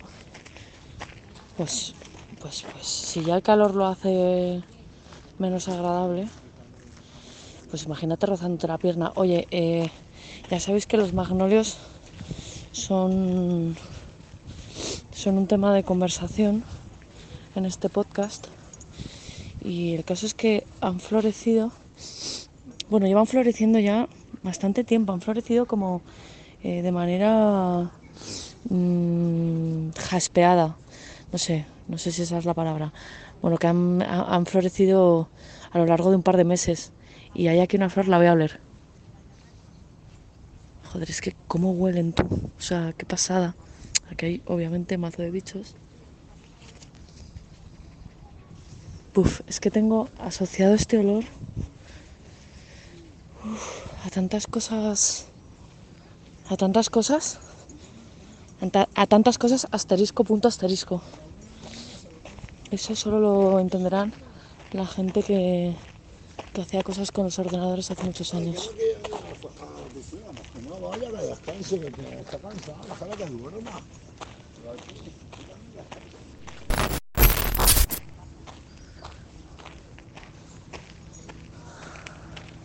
pues, 1.57 1.93
pues, 2.39 2.63
pues, 2.71 2.87
si 2.87 3.21
ya 3.25 3.35
el 3.35 3.41
calor 3.41 3.75
lo 3.75 3.85
hace 3.85 4.63
menos 5.39 5.67
agradable, 5.67 6.29
pues 7.69 7.83
imagínate 7.83 8.25
rozándote 8.25 8.67
la 8.67 8.77
pierna. 8.77 9.11
Oye, 9.15 9.47
eh, 9.51 9.89
ya 10.49 10.59
sabéis 10.59 10.87
que 10.87 10.97
los 10.97 11.13
magnolios 11.13 11.77
son, 12.71 13.75
son 15.11 15.37
un 15.37 15.47
tema 15.47 15.73
de 15.73 15.83
conversación 15.83 16.63
en 17.55 17.65
este 17.65 17.89
podcast. 17.89 18.47
Y 19.61 19.93
el 19.93 20.03
caso 20.03 20.25
es 20.25 20.33
que 20.33 20.65
han 20.81 20.99
florecido, 20.99 21.71
bueno, 22.89 23.07
llevan 23.07 23.27
floreciendo 23.27 23.77
ya 23.79 24.07
bastante 24.41 24.83
tiempo, 24.83 25.13
han 25.13 25.21
florecido 25.21 25.65
como 25.65 26.01
eh, 26.63 26.81
de 26.81 26.91
manera 26.91 27.91
mmm, 28.69 29.89
jaspeada, 29.91 30.77
no 31.31 31.37
sé, 31.37 31.65
no 31.87 31.97
sé 31.97 32.11
si 32.11 32.21
esa 32.23 32.37
es 32.37 32.45
la 32.45 32.53
palabra. 32.53 32.93
Bueno, 33.41 33.57
que 33.57 33.67
han, 33.67 34.01
han 34.01 34.45
florecido 34.45 35.29
a 35.71 35.77
lo 35.77 35.85
largo 35.85 36.09
de 36.09 36.15
un 36.15 36.23
par 36.23 36.37
de 36.37 36.45
meses 36.45 36.91
y 37.33 37.47
hay 37.47 37.59
aquí 37.59 37.77
una 37.77 37.89
flor, 37.89 38.07
la 38.07 38.17
voy 38.17 38.27
a 38.27 38.33
oler. 38.33 38.59
Joder, 40.91 41.09
es 41.09 41.21
que 41.21 41.35
cómo 41.47 41.71
huelen 41.71 42.13
tú. 42.13 42.23
O 42.57 42.61
sea, 42.61 42.93
qué 42.97 43.05
pasada. 43.05 43.55
Aquí 44.11 44.25
hay 44.25 44.41
obviamente 44.45 44.97
mazo 44.97 45.21
de 45.21 45.29
bichos. 45.29 45.75
Uf, 49.15 49.41
es 49.47 49.59
que 49.59 49.69
tengo 49.69 50.07
asociado 50.19 50.73
este 50.73 50.97
olor 50.97 51.23
a 54.05 54.09
tantas 54.09 54.47
cosas. 54.47 55.27
A 56.49 56.57
tantas 56.57 56.89
cosas. 56.89 57.39
A 58.95 59.05
tantas 59.07 59.37
cosas 59.37 59.67
asterisco 59.71 60.23
punto 60.23 60.47
asterisco. 60.47 61.01
Eso 62.71 62.95
solo 62.95 63.19
lo 63.19 63.59
entenderán 63.59 64.13
la 64.71 64.85
gente 64.85 65.23
que, 65.23 65.75
que 66.53 66.61
hacía 66.61 66.83
cosas 66.83 67.11
con 67.11 67.25
los 67.25 67.37
ordenadores 67.39 67.91
hace 67.91 68.03
muchos 68.03 68.33
años. 68.33 68.71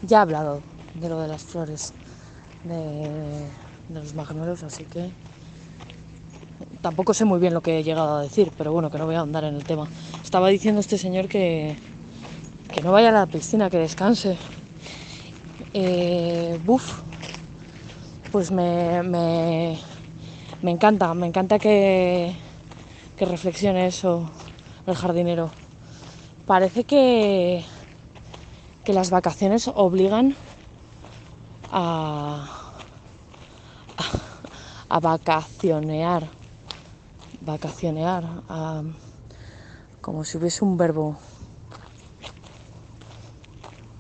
Ya 0.02 0.18
he 0.18 0.20
hablado 0.20 0.60
de 0.94 1.08
lo 1.08 1.20
de 1.20 1.28
las 1.28 1.42
flores 1.42 1.92
de, 2.64 3.46
los 3.92 4.14
magnolios, 4.14 4.62
así 4.62 4.84
que 4.84 5.10
tampoco 6.82 7.14
sé 7.14 7.24
muy 7.24 7.38
bien 7.38 7.54
lo 7.54 7.62
que 7.62 7.78
he 7.78 7.82
llegado 7.82 8.16
a 8.16 8.22
decir, 8.22 8.52
pero 8.56 8.72
bueno, 8.72 8.90
que 8.90 8.98
no 8.98 9.06
voy 9.06 9.14
a 9.14 9.20
andar 9.20 9.44
en 9.44 9.54
el 9.54 9.64
tema. 9.64 9.88
Estaba 10.22 10.48
diciendo 10.48 10.80
este 10.80 10.98
señor 10.98 11.28
que, 11.28 11.76
que 12.74 12.82
no 12.82 12.90
vaya 12.90 13.10
a 13.10 13.12
la 13.12 13.26
piscina, 13.26 13.70
que 13.70 13.78
descanse. 13.78 14.36
Eh, 15.74 16.58
buf, 16.64 17.02
pues 18.32 18.50
me, 18.50 19.00
me, 19.04 19.78
me, 20.60 20.70
encanta, 20.72 21.14
me 21.14 21.28
encanta 21.28 21.60
que, 21.60 22.34
que 23.16 23.24
reflexione 23.26 23.86
eso 23.86 24.28
el 24.88 24.96
jardinero. 24.96 25.50
Parece 26.48 26.82
que, 26.82 27.64
que 28.82 28.92
las 28.92 29.10
vacaciones 29.10 29.70
obligan 29.72 30.34
a, 31.70 32.72
a, 34.88 34.98
vacacionear, 34.98 36.26
vacacionear, 37.40 38.24
como 40.00 40.24
si 40.24 40.38
hubiese 40.38 40.64
un 40.64 40.76
verbo 40.76 41.16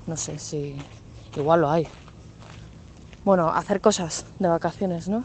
no 0.06 0.16
sé 0.16 0.38
si 0.38 0.76
igual 1.36 1.62
lo 1.62 1.70
hay. 1.70 1.86
Bueno, 3.24 3.48
hacer 3.48 3.80
cosas 3.80 4.26
de 4.38 4.48
vacaciones, 4.48 5.08
¿no? 5.08 5.24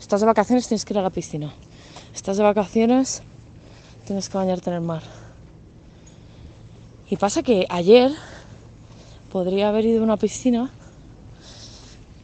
Estás 0.00 0.20
de 0.20 0.26
vacaciones, 0.26 0.66
tienes 0.66 0.84
que 0.84 0.94
ir 0.94 0.98
a 0.98 1.02
la 1.02 1.10
piscina. 1.10 1.52
Estás 2.14 2.36
de 2.36 2.42
vacaciones, 2.42 3.22
tienes 4.04 4.28
que 4.28 4.36
bañarte 4.36 4.70
en 4.70 4.76
el 4.76 4.82
mar. 4.82 5.02
Y 7.08 7.16
pasa 7.16 7.42
que 7.42 7.66
ayer 7.68 8.12
podría 9.30 9.68
haber 9.68 9.86
ido 9.86 10.00
a 10.00 10.04
una 10.04 10.16
piscina, 10.16 10.70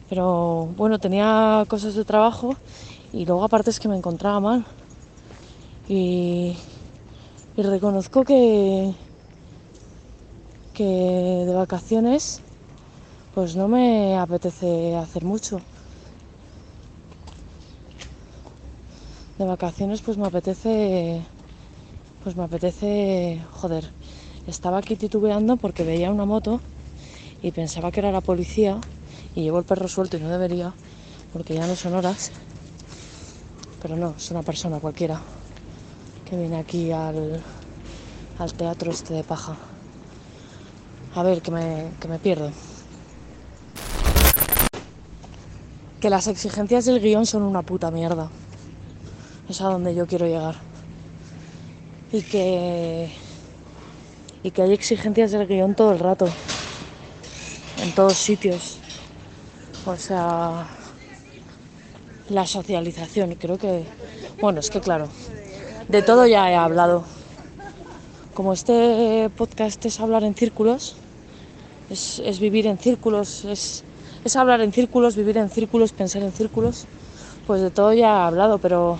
pero 0.09 0.69
bueno, 0.77 0.99
tenía 0.99 1.65
cosas 1.67 1.95
de 1.95 2.05
trabajo 2.05 2.55
y 3.13 3.25
luego 3.25 3.43
aparte 3.43 3.69
es 3.69 3.79
que 3.79 3.87
me 3.87 3.97
encontraba 3.97 4.39
mal. 4.39 4.65
Y, 5.87 6.57
y 7.55 7.61
reconozco 7.61 8.23
que, 8.25 8.93
que 10.77 10.83
de 10.83 11.53
vacaciones 11.55 12.39
pues 13.33 13.55
no 13.55 13.67
me 13.67 14.15
apetece 14.15 14.95
hacer 14.95 15.23
mucho. 15.25 15.59
De 19.39 19.45
vacaciones 19.45 20.01
pues 20.01 20.19
me 20.19 20.27
apetece 20.27 21.23
pues 22.23 22.35
me 22.35 22.43
apetece 22.43 23.41
joder. 23.53 23.89
Estaba 24.45 24.77
aquí 24.77 24.95
titubeando 24.95 25.57
porque 25.57 25.83
veía 25.83 26.11
una 26.11 26.25
moto 26.25 26.59
y 27.41 27.49
pensaba 27.49 27.91
que 27.91 28.01
era 28.01 28.11
la 28.11 28.21
policía 28.21 28.79
y 29.33 29.41
llevo 29.41 29.57
el 29.57 29.65
perro 29.65 29.87
suelto 29.87 30.17
y 30.17 30.19
no 30.19 30.29
debería 30.29 30.73
porque 31.33 31.55
ya 31.55 31.65
no 31.65 31.75
son 31.75 31.95
horas. 31.95 32.29
Pero 33.81 33.95
no, 33.95 34.13
es 34.15 34.29
una 34.29 34.43
persona 34.43 34.79
cualquiera 34.79 35.19
que 36.29 36.37
viene 36.37 36.57
aquí 36.57 36.91
al, 36.91 37.41
al 38.37 38.53
teatro 38.53 38.91
este 38.91 39.15
de 39.15 39.23
paja. 39.23 39.57
A 41.15 41.23
ver, 41.23 41.41
que 41.41 41.51
me, 41.51 41.87
que 41.99 42.07
me 42.07 42.19
pierdo. 42.19 42.51
Que 45.99 46.09
las 46.09 46.27
exigencias 46.27 46.85
del 46.85 47.01
guion 47.01 47.25
son 47.25 47.41
una 47.41 47.63
puta 47.63 47.89
mierda. 47.89 48.29
Es 49.49 49.61
a 49.61 49.65
donde 49.65 49.95
yo 49.95 50.05
quiero 50.05 50.27
llegar. 50.27 50.55
Y 52.11 52.21
que. 52.21 53.11
Y 54.43 54.51
que 54.51 54.61
hay 54.61 54.73
exigencias 54.73 55.31
del 55.31 55.47
guion 55.47 55.73
todo 55.73 55.91
el 55.91 55.99
rato. 55.99 56.27
En 57.81 57.93
todos 57.95 58.13
sitios. 58.13 58.77
O 59.85 59.95
sea. 59.95 60.67
La 62.29 62.45
socialización. 62.45 63.33
Creo 63.35 63.57
que. 63.57 63.85
Bueno, 64.39 64.59
es 64.59 64.69
que 64.69 64.81
claro. 64.81 65.07
De 65.87 66.03
todo 66.03 66.27
ya 66.27 66.51
he 66.51 66.55
hablado. 66.55 67.16
Como 68.37 68.53
este 68.53 69.31
podcast 69.35 69.83
es 69.87 69.99
hablar 69.99 70.23
en 70.23 70.35
círculos, 70.35 70.95
es, 71.89 72.39
vivir 72.39 72.67
en 72.67 72.77
círculos, 72.77 73.43
es, 73.45 73.83
hablar 74.35 74.61
en 74.61 74.71
círculos, 74.71 75.15
vivir 75.15 75.39
en 75.39 75.49
círculos, 75.49 75.91
pensar 75.91 76.21
en 76.21 76.31
círculos, 76.31 76.85
pues 77.47 77.63
de 77.63 77.71
todo 77.71 77.93
ya 77.93 78.09
he 78.09 78.27
hablado, 78.27 78.59
pero 78.59 78.99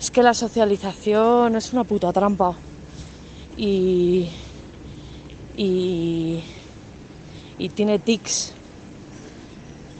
es 0.00 0.10
que 0.10 0.22
la 0.22 0.32
socialización 0.32 1.56
es 1.56 1.74
una 1.74 1.84
puta 1.84 2.10
trampa. 2.10 2.56
Y, 3.54 4.30
y, 5.54 6.42
tiene 7.74 7.98
tics, 7.98 8.54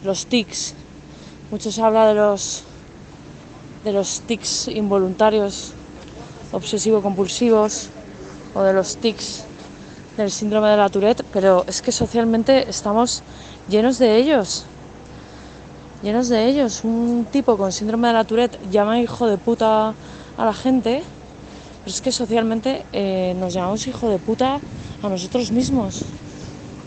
los 0.04 0.24
tics. 0.24 0.74
Mucho 1.50 1.70
se 1.70 1.82
habla 1.82 2.06
de 2.08 2.14
los, 2.14 2.64
de 3.84 3.92
los 3.92 4.22
tics 4.22 4.68
involuntarios, 4.68 5.74
obsesivo-compulsivos, 6.52 7.90
o 8.56 8.62
de 8.62 8.72
los 8.72 8.96
tics 8.96 9.44
del 10.16 10.30
síndrome 10.30 10.68
de 10.70 10.78
la 10.78 10.88
Tourette, 10.88 11.22
pero 11.32 11.64
es 11.68 11.82
que 11.82 11.92
socialmente 11.92 12.68
estamos 12.68 13.22
llenos 13.68 13.98
de 13.98 14.16
ellos. 14.16 14.64
Llenos 16.02 16.28
de 16.28 16.46
ellos. 16.46 16.82
Un 16.84 17.26
tipo 17.30 17.56
con 17.56 17.70
síndrome 17.70 18.08
de 18.08 18.14
la 18.14 18.24
Tourette 18.24 18.58
llama 18.70 18.98
hijo 19.00 19.26
de 19.26 19.36
puta 19.36 19.92
a 20.38 20.44
la 20.44 20.54
gente, 20.54 21.02
pero 21.84 21.94
es 21.94 22.00
que 22.00 22.12
socialmente 22.12 22.84
eh, 22.92 23.34
nos 23.38 23.52
llamamos 23.52 23.86
hijo 23.86 24.08
de 24.08 24.18
puta 24.18 24.58
a 25.02 25.08
nosotros 25.08 25.52
mismos. 25.52 26.02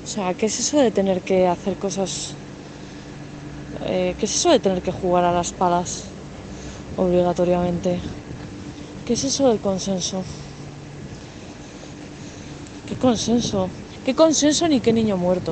O 0.03 0.07
sea, 0.07 0.33
¿qué 0.33 0.47
es 0.47 0.59
eso 0.59 0.79
de 0.79 0.89
tener 0.89 1.21
que 1.21 1.47
hacer 1.47 1.75
cosas? 1.75 2.33
eh, 3.85 4.15
¿Qué 4.17 4.25
es 4.25 4.35
eso 4.35 4.49
de 4.49 4.59
tener 4.59 4.81
que 4.81 4.91
jugar 4.91 5.23
a 5.23 5.31
las 5.31 5.51
palas 5.51 6.05
obligatoriamente? 6.97 7.99
¿Qué 9.05 9.13
es 9.13 9.23
eso 9.23 9.49
del 9.49 9.59
consenso? 9.59 10.23
¿Qué 12.99 13.05
consenso? 13.07 13.61
¿Qué 14.03 14.13
consenso 14.13 14.67
ni 14.67 14.81
qué 14.81 14.91
niño 14.91 15.15
muerto? 15.15 15.51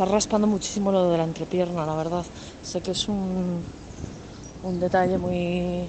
Está 0.00 0.10
raspando 0.10 0.46
muchísimo 0.46 0.90
lo 0.90 1.10
de 1.10 1.18
la 1.18 1.24
entrepierna, 1.24 1.84
la 1.84 1.94
verdad. 1.94 2.24
Sé 2.62 2.80
que 2.80 2.92
es 2.92 3.06
un, 3.06 3.62
un 4.62 4.80
detalle 4.80 5.18
muy... 5.18 5.84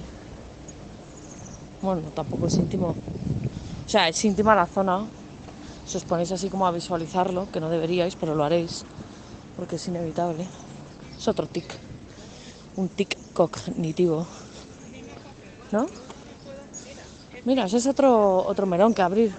Bueno, 1.80 2.02
tampoco 2.14 2.46
es 2.46 2.54
íntimo. 2.56 2.88
O 2.88 3.88
sea, 3.88 4.10
es 4.10 4.22
íntima 4.26 4.54
la 4.54 4.66
zona. 4.66 5.06
Si 5.86 5.96
os 5.96 6.04
ponéis 6.04 6.30
así 6.30 6.50
como 6.50 6.66
a 6.66 6.72
visualizarlo, 6.72 7.50
que 7.50 7.58
no 7.58 7.70
deberíais, 7.70 8.14
pero 8.16 8.34
lo 8.34 8.44
haréis, 8.44 8.84
porque 9.56 9.76
es 9.76 9.88
inevitable. 9.88 10.46
Es 11.16 11.26
otro 11.26 11.46
tic. 11.46 11.64
Un 12.76 12.90
tic 12.90 13.16
cognitivo. 13.32 14.26
¿No? 15.70 15.86
Mira, 17.46 17.64
ese 17.64 17.78
es 17.78 17.86
otro, 17.86 18.44
otro 18.44 18.66
melón 18.66 18.92
que 18.92 19.00
abrir. 19.00 19.32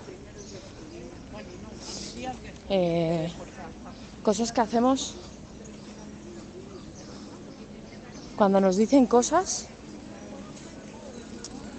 Eh, 2.70 3.32
cosas 4.24 4.52
que 4.52 4.62
hacemos 4.62 5.16
cuando 8.36 8.60
nos 8.60 8.78
dicen 8.78 9.06
cosas, 9.06 9.68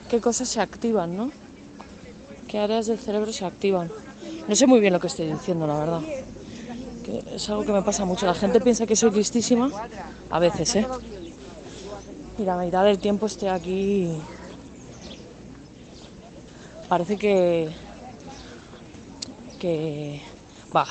qué 0.08 0.20
cosas 0.20 0.48
se 0.48 0.60
activan, 0.60 1.16
¿no? 1.16 1.32
¿Qué 2.46 2.58
áreas 2.58 2.86
del 2.86 2.98
cerebro 2.98 3.32
se 3.32 3.44
activan? 3.44 3.90
No 4.46 4.54
sé 4.54 4.66
muy 4.66 4.78
bien 4.78 4.92
lo 4.92 5.00
que 5.00 5.08
estoy 5.08 5.32
diciendo, 5.32 5.66
la 5.66 5.78
verdad. 5.78 6.00
Es 7.34 7.48
algo 7.50 7.64
que 7.64 7.72
me 7.72 7.82
pasa 7.82 8.04
mucho. 8.04 8.26
La 8.26 8.34
gente 8.34 8.60
piensa 8.60 8.86
que 8.86 8.94
soy 8.94 9.10
listísima, 9.10 9.70
a 10.30 10.38
veces, 10.38 10.76
¿eh? 10.76 10.86
Y 12.38 12.42
la 12.42 12.56
mitad 12.56 12.84
del 12.84 12.98
tiempo 12.98 13.26
estoy 13.26 13.48
aquí. 13.48 14.16
Parece 16.88 17.16
que. 17.16 17.70
que. 19.58 20.22
va. 20.74 20.86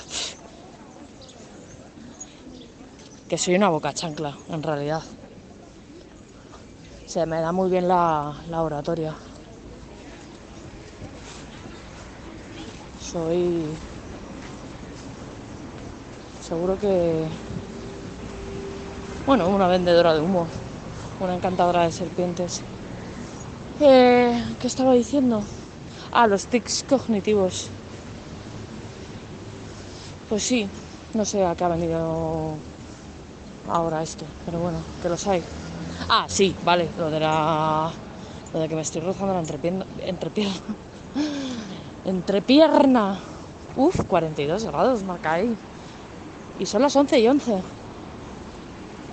Que 3.34 3.40
soy 3.40 3.56
una 3.56 3.70
boca 3.70 3.92
chancla, 3.92 4.38
en 4.48 4.62
realidad. 4.62 5.02
Se 7.08 7.26
me 7.26 7.42
da 7.42 7.52
muy 7.52 7.68
bien 7.68 7.88
la, 7.88 8.32
la 8.48 8.62
oratoria. 8.62 9.16
Soy. 13.02 13.64
Seguro 16.48 16.78
que. 16.78 17.26
Bueno, 19.26 19.48
una 19.50 19.68
vendedora 19.68 20.14
de 20.14 20.20
humo. 20.22 20.46
Una 21.20 21.34
encantadora 21.34 21.86
de 21.86 21.92
serpientes. 21.92 22.62
Eh, 23.80 24.46
¿Qué 24.62 24.68
estaba 24.68 24.94
diciendo? 24.94 25.44
Ah, 26.12 26.28
los 26.28 26.46
tics 26.46 26.86
cognitivos. 26.88 27.70
Pues 30.30 30.44
sí, 30.44 30.70
no 31.16 31.26
sé 31.26 31.44
a 31.44 31.56
qué 31.56 31.64
ha 31.64 31.70
venido 31.70 32.60
ahora 33.70 34.04
esto, 34.04 34.26
pero 34.46 34.60
bueno, 34.60 34.80
que 35.02 35.10
los 35.10 35.26
hay. 35.28 35.44
Ah, 36.10 36.26
sí, 36.28 36.56
vale, 36.64 36.90
lo 36.98 37.10
de 37.10 37.20
la. 37.20 37.92
Lo 38.54 38.60
de 38.60 38.70
que 38.70 38.76
me 38.76 38.82
estoy 38.82 39.02
rozando 39.02 39.34
la 39.34 39.40
entrepierna. 39.40 39.86
Entrepierna. 40.06 40.76
Entrepierna. 42.06 43.20
Uf, 43.76 44.02
42 44.08 44.66
grados 44.66 45.04
marca 45.04 45.34
ahí. 45.34 45.56
Y 46.60 46.66
son 46.66 46.82
las 46.82 46.96
11 46.96 47.20
y 47.20 47.28
11. 47.28 47.62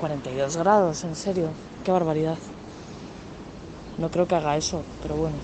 42 0.00 0.56
grados, 0.56 1.04
en 1.04 1.16
serio. 1.16 1.48
Qué 1.84 1.92
barbaridad. 1.92 2.36
No 3.98 4.10
creo 4.10 4.26
que 4.26 4.34
haga 4.34 4.56
eso, 4.56 4.82
pero 5.02 5.14
bueno. 5.14 5.36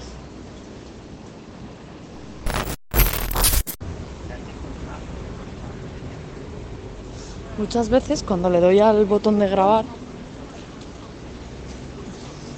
Muchas 7.59 7.89
veces 7.89 8.23
cuando 8.23 8.51
le 8.51 8.61
doy 8.61 8.81
al 8.81 9.07
botón 9.07 9.39
de 9.39 9.49
grabar, 9.49 9.87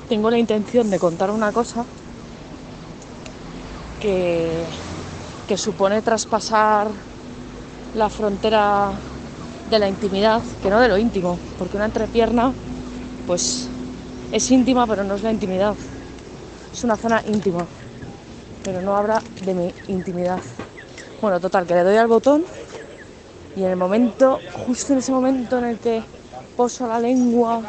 tengo 0.09 0.29
la 0.29 0.39
intención 0.39 0.91
de 0.91 0.99
contar 0.99 1.31
una 1.31 1.53
cosa 1.53 1.87
que, 4.01 4.67
que 5.47 5.57
supone 5.57 6.03
traspasar 6.03 6.91
la 7.95 8.09
frontera 8.09 8.99
de 9.71 9.79
la 9.79 9.87
intimidad, 9.89 10.43
que 10.61 10.71
no 10.71 10.81
de 10.81 10.89
lo 10.89 10.99
íntimo, 10.99 11.39
porque 11.59 11.77
una 11.77 11.87
entrepierna, 11.87 12.53
pues 13.25 13.69
es 14.33 14.51
íntima, 14.51 14.85
pero 14.89 15.05
no 15.05 15.15
es 15.15 15.23
la 15.23 15.31
intimidad. 15.31 15.77
Es 16.73 16.83
una 16.83 16.97
zona 16.97 17.23
íntima, 17.27 17.69
pero 18.65 18.83
no 18.83 18.97
habla 18.97 19.23
de 19.45 19.55
mi 19.55 19.73
intimidad. 19.87 20.41
Bueno, 21.23 21.39
total, 21.39 21.67
que 21.67 21.75
le 21.75 21.85
doy 21.85 21.97
al 21.97 22.09
botón 22.09 22.45
y 23.57 23.65
en 23.65 23.71
el 23.71 23.77
momento, 23.77 24.39
justo 24.67 24.93
en 24.93 25.01
ese 25.01 25.13
momento 25.13 25.59
en 25.59 25.65
el 25.65 25.79
que 25.79 26.03
poso 26.57 26.87
la 26.87 27.01
lengua 27.01 27.63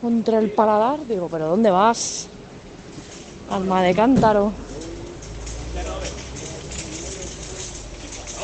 contra 0.00 0.38
el 0.38 0.50
paladar, 0.50 1.06
digo, 1.06 1.28
pero 1.30 1.48
¿dónde 1.48 1.70
vas? 1.70 2.26
Alma 3.50 3.82
de 3.82 3.94
cántaro. 3.94 4.52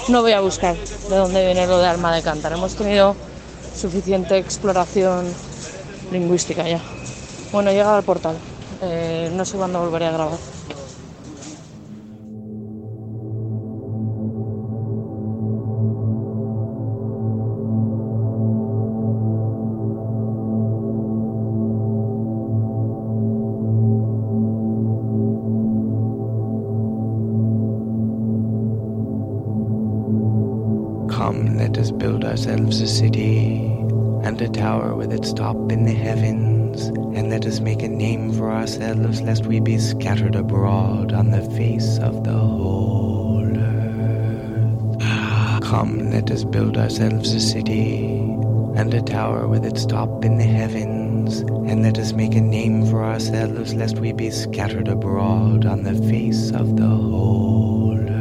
No 0.08 0.22
voy 0.22 0.32
a 0.32 0.40
buscar 0.40 0.76
de 0.76 1.16
dónde 1.16 1.44
viene 1.44 1.66
lo 1.66 1.78
de 1.78 1.86
alma 1.86 2.14
de 2.14 2.22
cántaro. 2.22 2.56
Hemos 2.56 2.74
tenido 2.74 3.14
suficiente 3.74 4.38
exploración 4.38 5.26
lingüística 6.10 6.66
ya. 6.66 6.80
Bueno, 7.52 7.70
he 7.70 7.74
llegado 7.74 7.96
al 7.96 8.04
portal. 8.04 8.36
Eh, 8.82 9.30
no 9.34 9.44
sé 9.44 9.56
cuándo 9.56 9.80
volveré 9.80 10.06
a 10.06 10.12
grabar. 10.12 10.57
City 32.88 33.66
and 34.24 34.40
a 34.40 34.48
tower 34.48 34.94
with 34.94 35.12
its 35.12 35.32
top 35.32 35.70
in 35.70 35.84
the 35.84 35.92
heavens, 35.92 36.86
and 37.16 37.30
let 37.30 37.46
us 37.46 37.60
make 37.60 37.82
a 37.82 37.88
name 37.88 38.32
for 38.32 38.50
ourselves, 38.50 39.20
lest 39.22 39.46
we 39.46 39.60
be 39.60 39.78
scattered 39.78 40.34
abroad 40.34 41.12
on 41.12 41.30
the 41.30 41.42
face 41.56 41.98
of 41.98 42.24
the 42.24 42.32
whole 42.32 43.46
earth. 43.46 44.96
Ah, 45.02 45.60
come, 45.62 46.10
let 46.10 46.30
us 46.30 46.44
build 46.44 46.76
ourselves 46.76 47.32
a 47.32 47.40
city 47.40 48.06
and 48.74 48.92
a 48.94 49.02
tower 49.02 49.46
with 49.46 49.64
its 49.64 49.84
top 49.86 50.24
in 50.24 50.38
the 50.38 50.44
heavens, 50.44 51.40
and 51.40 51.82
let 51.82 51.98
us 51.98 52.12
make 52.12 52.34
a 52.34 52.40
name 52.40 52.86
for 52.86 53.04
ourselves, 53.04 53.74
lest 53.74 53.98
we 53.98 54.12
be 54.12 54.30
scattered 54.30 54.88
abroad 54.88 55.66
on 55.66 55.82
the 55.82 55.94
face 56.08 56.50
of 56.52 56.76
the 56.76 56.86
whole 56.86 57.98
earth. 58.00 58.17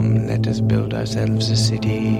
Come, 0.00 0.26
let 0.26 0.46
us 0.46 0.60
build 0.62 0.94
ourselves 0.94 1.50
a 1.50 1.56
city 1.56 2.16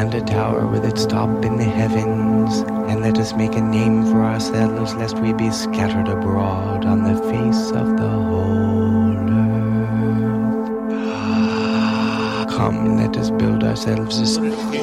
and 0.00 0.14
a 0.14 0.22
tower 0.22 0.66
with 0.66 0.86
its 0.86 1.04
top 1.04 1.44
in 1.44 1.58
the 1.58 1.64
heavens, 1.64 2.60
and 2.88 3.02
let 3.02 3.18
us 3.18 3.34
make 3.34 3.54
a 3.56 3.60
name 3.60 4.06
for 4.06 4.22
ourselves, 4.22 4.94
lest 4.94 5.18
we 5.18 5.34
be 5.34 5.50
scattered 5.50 6.08
abroad 6.08 6.86
on 6.86 7.04
the 7.04 7.20
face 7.30 7.72
of 7.72 7.98
the 7.98 8.08
whole 8.08 9.18
earth. 9.28 9.68
Come, 12.56 12.96
let 12.96 13.18
us 13.18 13.28
build 13.30 13.64
ourselves 13.64 14.18
a 14.20 14.26
city 14.26 14.78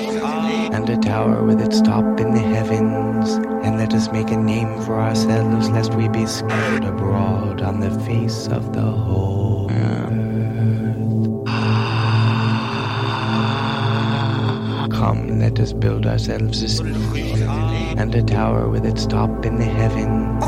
and 0.75 0.87
a 0.91 0.97
tower 0.97 1.43
with 1.43 1.59
its 1.59 1.81
top 1.81 2.19
in 2.19 2.35
the 2.35 2.39
heavens, 2.39 3.31
and 3.65 3.79
let 3.79 3.95
us 3.95 4.11
make 4.11 4.29
a 4.29 4.37
name 4.37 4.79
for 4.83 5.01
ourselves, 5.01 5.71
lest 5.71 5.95
we 5.95 6.07
be 6.07 6.27
scattered 6.27 6.83
abroad 6.83 7.63
on 7.63 7.79
the 7.79 7.89
face 8.01 8.47
of 8.47 8.73
the 8.73 8.81
whole 8.81 9.30
let 15.51 15.59
us 15.59 15.73
build 15.73 16.05
ourselves 16.05 16.63
a 16.63 16.69
city 16.69 17.33
and 17.97 18.15
a 18.15 18.23
tower 18.23 18.69
with 18.69 18.85
its 18.85 19.05
top 19.05 19.45
in 19.45 19.57
the 19.57 19.65
heavens. 19.65 20.45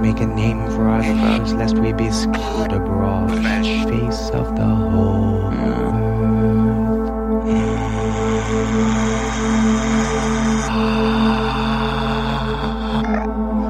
Make 0.00 0.20
a 0.20 0.26
name 0.26 0.64
for 0.68 0.88
ourselves, 0.88 1.52
lest 1.52 1.76
we 1.76 1.92
be 1.92 2.10
scattered 2.10 2.72
abroad 2.72 3.30
face 3.30 4.30
of 4.30 4.56
the 4.56 4.64
whole 4.64 5.52
earth. 5.52 6.06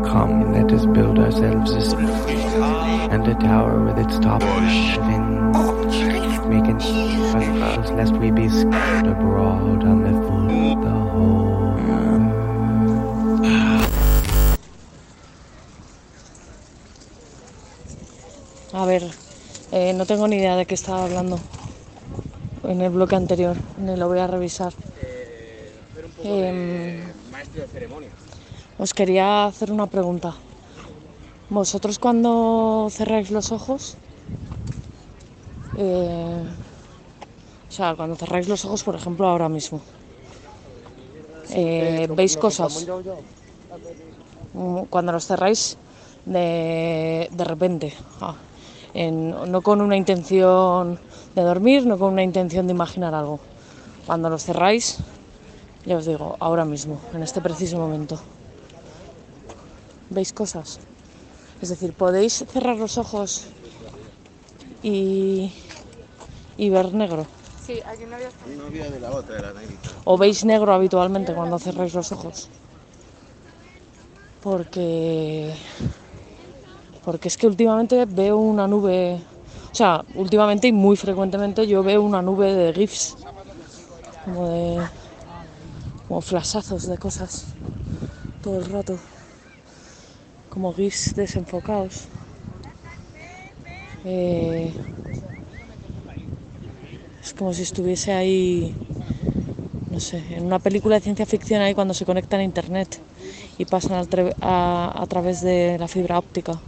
Come, 0.06 0.52
let 0.52 0.70
us 0.70 0.86
build 0.86 1.18
ourselves 1.18 1.72
a 1.72 1.80
city 1.80 2.04
and 3.10 3.26
a 3.26 3.34
tower 3.34 3.84
with 3.84 3.98
its 3.98 4.20
top 4.20 4.42
in 4.42 4.48
the 4.48 4.70
heavens. 4.70 5.25
A 6.56 6.58
name 6.58 6.78
for 7.32 7.36
ourselves, 7.36 7.90
lest 7.92 8.12
we 8.14 8.30
be 8.30 8.48
scattered 8.48 9.08
abroad 9.08 9.84
on 9.84 10.02
the 10.02 10.12
full 10.24 10.48
of 10.48 10.80
the 10.80 10.90
whole 11.12 11.76
earth. 11.76 12.32
A 18.72 18.86
ver, 18.86 19.02
eh, 19.70 19.92
no 19.92 20.06
tengo 20.06 20.26
ni 20.28 20.36
idea 20.36 20.56
de 20.56 20.64
qué 20.64 20.74
estaba 20.74 21.04
hablando 21.04 21.38
en 22.64 22.80
el 22.80 22.90
bloque 22.90 23.16
anterior, 23.16 23.58
ni 23.76 23.94
lo 23.94 24.08
voy 24.08 24.20
a 24.20 24.26
revisar. 24.26 24.72
Em, 26.24 27.02
os 28.78 28.94
quería 28.94 29.44
hacer 29.44 29.70
una 29.70 29.88
pregunta. 29.88 30.34
¿Vosotros 31.50 31.98
cuando 31.98 32.88
cerráis 32.90 33.30
los 33.30 33.52
ojos, 33.52 33.98
eh, 35.78 36.42
o 37.68 37.72
sea, 37.72 37.94
cuando 37.94 38.16
cerráis 38.16 38.48
los 38.48 38.64
ojos, 38.64 38.82
por 38.82 38.94
ejemplo, 38.94 39.26
ahora 39.28 39.48
mismo, 39.48 39.80
eh, 41.50 42.06
veis 42.10 42.36
cosas? 42.36 42.86
Mm, 44.52 44.84
Cuando 44.90 45.12
los 45.12 45.26
cerráis 45.26 45.76
de, 46.24 47.28
de 47.30 47.44
repente, 47.44 47.92
ah, 48.20 48.34
en- 48.94 49.30
no 49.52 49.60
con 49.62 49.80
una 49.80 49.96
intención 49.96 50.98
de 51.34 51.42
dormir, 51.42 51.86
no 51.86 51.98
con 51.98 52.12
una 52.12 52.22
intención 52.22 52.66
de 52.66 52.72
imaginar 52.72 53.14
algo. 53.14 53.40
Cuando 54.06 54.30
los 54.30 54.44
cerráis, 54.44 54.98
ya 55.84 55.96
os 55.96 56.06
digo, 56.06 56.36
ahora 56.40 56.64
mismo, 56.64 57.00
en 57.12 57.22
este 57.22 57.40
preciso 57.40 57.78
momento, 57.78 58.18
¿veis 60.10 60.32
cosas? 60.32 60.78
Es 61.62 61.68
decir, 61.70 61.92
podéis 61.92 62.44
cerrar 62.52 62.76
los 62.76 62.98
ojos 62.98 63.46
y, 64.82 65.52
y 66.56 66.70
ver 66.70 66.92
negro. 66.92 67.26
Novia 68.56 68.90
de 68.90 69.00
la 69.00 69.10
otra, 69.10 69.36
de 69.36 69.42
la 69.42 69.52
negrita. 69.52 69.90
¿O 70.04 70.16
veis 70.16 70.44
negro 70.44 70.72
habitualmente 70.72 71.34
cuando 71.34 71.58
cerráis 71.58 71.94
los 71.94 72.12
ojos? 72.12 72.48
Porque. 74.42 75.52
Porque 77.04 77.28
es 77.28 77.36
que 77.36 77.46
últimamente 77.48 78.04
veo 78.04 78.36
una 78.38 78.68
nube. 78.68 79.20
O 79.72 79.74
sea, 79.74 80.04
últimamente 80.14 80.68
y 80.68 80.72
muy 80.72 80.96
frecuentemente 80.96 81.66
yo 81.66 81.82
veo 81.82 82.02
una 82.02 82.22
nube 82.22 82.54
de 82.54 82.72
GIFs. 82.72 83.16
Como 84.24 84.48
de. 84.48 84.86
Como 86.06 86.20
flashazos 86.20 86.86
de 86.86 86.98
cosas. 86.98 87.46
Todo 88.42 88.58
el 88.58 88.66
rato. 88.66 88.96
Como 90.50 90.72
GIFs 90.72 91.16
desenfocados. 91.16 92.04
Eh, 94.04 94.72
es 97.26 97.34
como 97.34 97.52
si 97.52 97.62
estuviese 97.62 98.12
ahí 98.12 98.72
no 99.90 99.98
sé, 99.98 100.22
en 100.30 100.46
una 100.46 100.60
película 100.60 100.94
de 100.94 101.00
ciencia 101.00 101.26
ficción 101.26 101.60
ahí 101.60 101.74
cuando 101.74 101.92
se 101.92 102.04
conectan 102.04 102.38
a 102.38 102.44
internet 102.44 103.00
y 103.58 103.64
pasan 103.64 103.94
a, 104.40 105.06
través 105.08 105.40
de 105.40 105.76
la 105.76 105.88
fibra 105.88 106.20
óptica. 106.20 106.60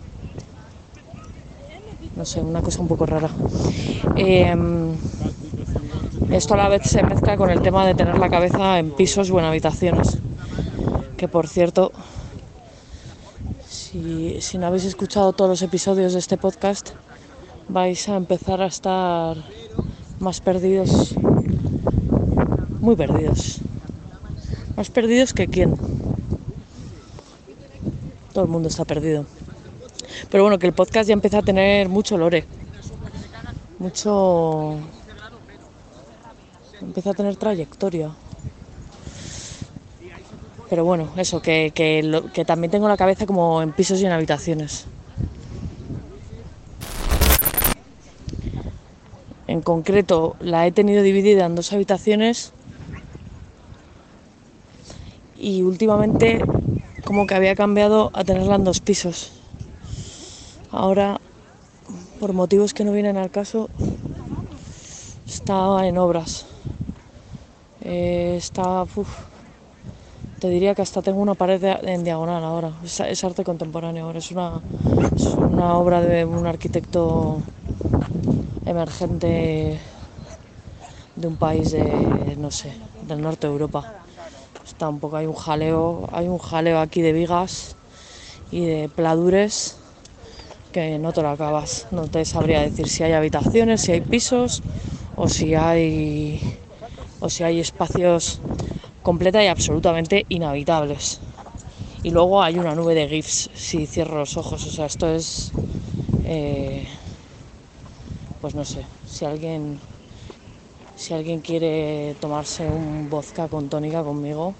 No 2.17 2.25
sé, 2.25 2.41
una 2.41 2.61
cosa 2.61 2.81
un 2.81 2.89
poco 2.89 3.07
rara. 3.07 3.31
Em, 4.17 4.97
esto 6.31 6.55
a 6.55 6.57
la 6.57 6.69
vez 6.69 6.91
se 6.91 7.05
mezcla 7.05 7.37
con 7.37 7.51
el 7.51 7.63
tema 7.63 7.87
de 7.87 7.95
tener 7.95 8.19
la 8.19 8.29
cabeza 8.29 8.81
en 8.81 8.91
pisos 8.91 9.31
o 9.31 9.39
en 9.39 9.45
habitaciones. 9.45 10.19
Que 11.17 11.29
por 11.29 11.47
cierto, 11.47 11.93
si 13.69 14.59
no 14.59 14.67
habéis 14.67 14.87
escuchado 14.87 15.33
todos 15.35 15.51
los 15.51 15.63
episodios 15.63 16.15
de 16.15 16.19
este 16.19 16.37
podcast, 16.37 16.91
vais 17.69 18.09
a 18.09 18.17
empezar 18.17 18.61
a 18.61 18.67
estar 18.67 19.37
más 20.21 20.41
perdidos 20.41 21.14
muy 22.81 22.97
perdidos. 22.97 23.59
Más 24.77 24.91
perdidos 24.91 25.35
que 25.35 25.47
quién. 25.49 25.77
Todo 28.33 28.45
el 28.45 28.51
mundo 28.51 28.69
está 28.69 28.85
perdido. 28.85 29.27
Pero 30.31 30.45
bueno, 30.45 30.59
que 30.59 30.66
el 30.66 30.73
podcast 30.73 31.09
ya 31.09 31.12
empieza 31.12 31.39
a 31.39 31.43
tener 31.43 31.89
mucho 31.89 32.16
lore. 32.16 32.45
Mucho... 33.79 34.79
Empieza 36.81 37.11
a 37.11 37.14
tener 37.14 37.37
trayectoria. 37.37 38.11
Pero 40.71 40.85
bueno, 40.85 41.09
eso, 41.16 41.43
que, 41.43 41.73
que, 41.75 42.45
también 42.45 42.71
tengo 42.71 42.89
la 42.89 42.97
cabeza 42.97 43.27
como 43.27 43.61
en 43.62 43.73
pisos 43.73 44.01
y 44.01 44.07
en 44.07 44.12
habitaciones. 44.12 44.87
En 49.59 49.63
concreto, 49.63 50.37
la 50.39 50.69
he 50.69 50.71
tenido 50.71 51.03
dividida 51.03 51.45
en 51.45 51.57
dos 51.57 51.73
habitaciones 51.73 52.53
y 55.37 55.63
últimamente 55.63 56.41
como 57.05 57.27
que 57.27 57.35
había 57.35 57.57
cambiado 57.57 58.13
a 58.15 58.23
tenerla 58.23 58.55
en 58.55 58.63
dos 58.63 58.79
pisos. 58.79 59.33
Ahora, 60.71 61.21
por 62.21 62.35
motivos 62.35 62.73
que 62.73 62.85
no 62.85 62.93
vienen 62.93 63.17
al 63.17 63.33
caso, 63.33 63.69
está 65.27 65.85
en 65.89 65.99
obras. 65.99 66.47
Eh, 67.81 68.41
te 70.39 70.49
diría 70.49 70.77
que 70.77 70.83
hasta 70.83 71.03
tengo 71.03 71.21
una 71.21 71.35
pared 71.35 71.61
en 71.83 72.05
diagonal 72.05 72.45
ahora. 72.45 72.71
Es, 72.85 73.01
es 73.01 73.25
arte 73.25 73.43
contemporáneo 73.43 74.05
ahora, 74.05 74.21
es 74.21 74.31
una, 74.31 74.61
es 75.17 75.25
una 75.35 75.77
obra 75.77 76.01
de 76.01 76.25
un 76.25 76.47
arquitecto 76.47 77.43
emergente 78.69 79.81
de 81.16 81.27
un 81.27 81.37
país 81.37 81.71
de, 81.73 82.37
no 82.39 82.51
sé, 82.51 82.77
del 83.03 83.21
norte 83.23 83.47
de 83.47 83.53
Europa. 83.53 83.87
Está 84.66 84.89
un 84.89 85.01
poco, 85.01 85.16
hay 85.16 85.27
un 85.27 85.35
jaleo, 85.35 86.07
hay 86.12 86.29
un 86.29 86.39
jaleo 86.39 86.79
aquí 86.79 87.01
de 87.01 87.12
vigas 87.12 87.77
y 88.51 88.64
de 88.66 88.89
pladures 88.89 89.77
que 90.73 90.99
no 90.99 91.12
te 91.12 91.23
lo 91.23 91.31
acabas. 91.31 91.87
No 91.91 92.07
te 92.09 92.25
sabría 92.25 92.61
decir 92.61 92.89
si 92.89 93.03
hay 93.03 93.12
habitaciones, 93.12 93.81
si 93.81 93.93
hay 93.93 94.01
pisos 94.03 94.62
o 95.16 95.29
si 95.29 95.55
hay 95.55 96.41
o 97.21 97.29
si 97.31 97.43
hay 97.43 97.61
espacios 97.61 98.41
completa 99.03 99.43
y 99.43 99.47
absolutamente 99.49 100.27
inhabitables. 100.29 101.21
Y 102.03 102.11
luego 102.11 102.43
hay 102.43 102.59
una 102.59 102.75
nube 102.75 102.95
de 102.95 103.09
GIFs 103.09 103.51
si 103.55 103.87
cierro 103.87 104.19
los 104.19 104.37
ojos. 104.37 104.64
O 104.66 104.71
sea, 104.71 104.87
esto 104.87 105.09
es. 105.09 105.51
eh, 106.25 106.87
pues 108.41 108.55
no 108.55 108.64
sé. 108.64 108.84
Si 109.07 109.24
alguien. 109.24 109.78
Si 110.97 111.14
alguien 111.14 111.41
quiere 111.41 112.16
tomarse 112.20 112.64
un 112.64 113.09
vodka 113.09 113.47
con 113.47 113.68
tónica 113.68 114.03
conmigo, 114.03 114.53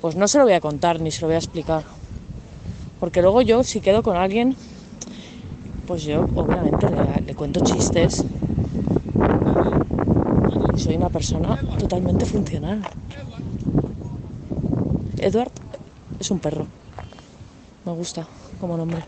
pues 0.00 0.14
no 0.14 0.28
se 0.28 0.38
lo 0.38 0.44
voy 0.44 0.52
a 0.52 0.60
contar 0.60 1.00
ni 1.00 1.10
se 1.10 1.22
lo 1.22 1.26
voy 1.26 1.34
a 1.34 1.38
explicar. 1.38 1.84
Porque 3.00 3.20
luego 3.20 3.42
yo, 3.42 3.64
si 3.64 3.80
quedo 3.80 4.04
con 4.04 4.16
alguien, 4.16 4.56
pues 5.86 6.04
yo 6.04 6.20
obviamente 6.36 6.88
le, 6.88 7.22
le 7.22 7.34
cuento 7.34 7.60
chistes. 7.64 8.24
Soy 10.76 10.96
una 10.96 11.08
persona 11.08 11.58
totalmente 11.78 12.24
funcional. 12.24 12.80
Edward 15.18 15.52
es 16.20 16.30
un 16.30 16.38
perro. 16.38 16.66
Me 17.84 17.92
gusta 17.92 18.26
como 18.60 18.76
nombre. 18.76 19.02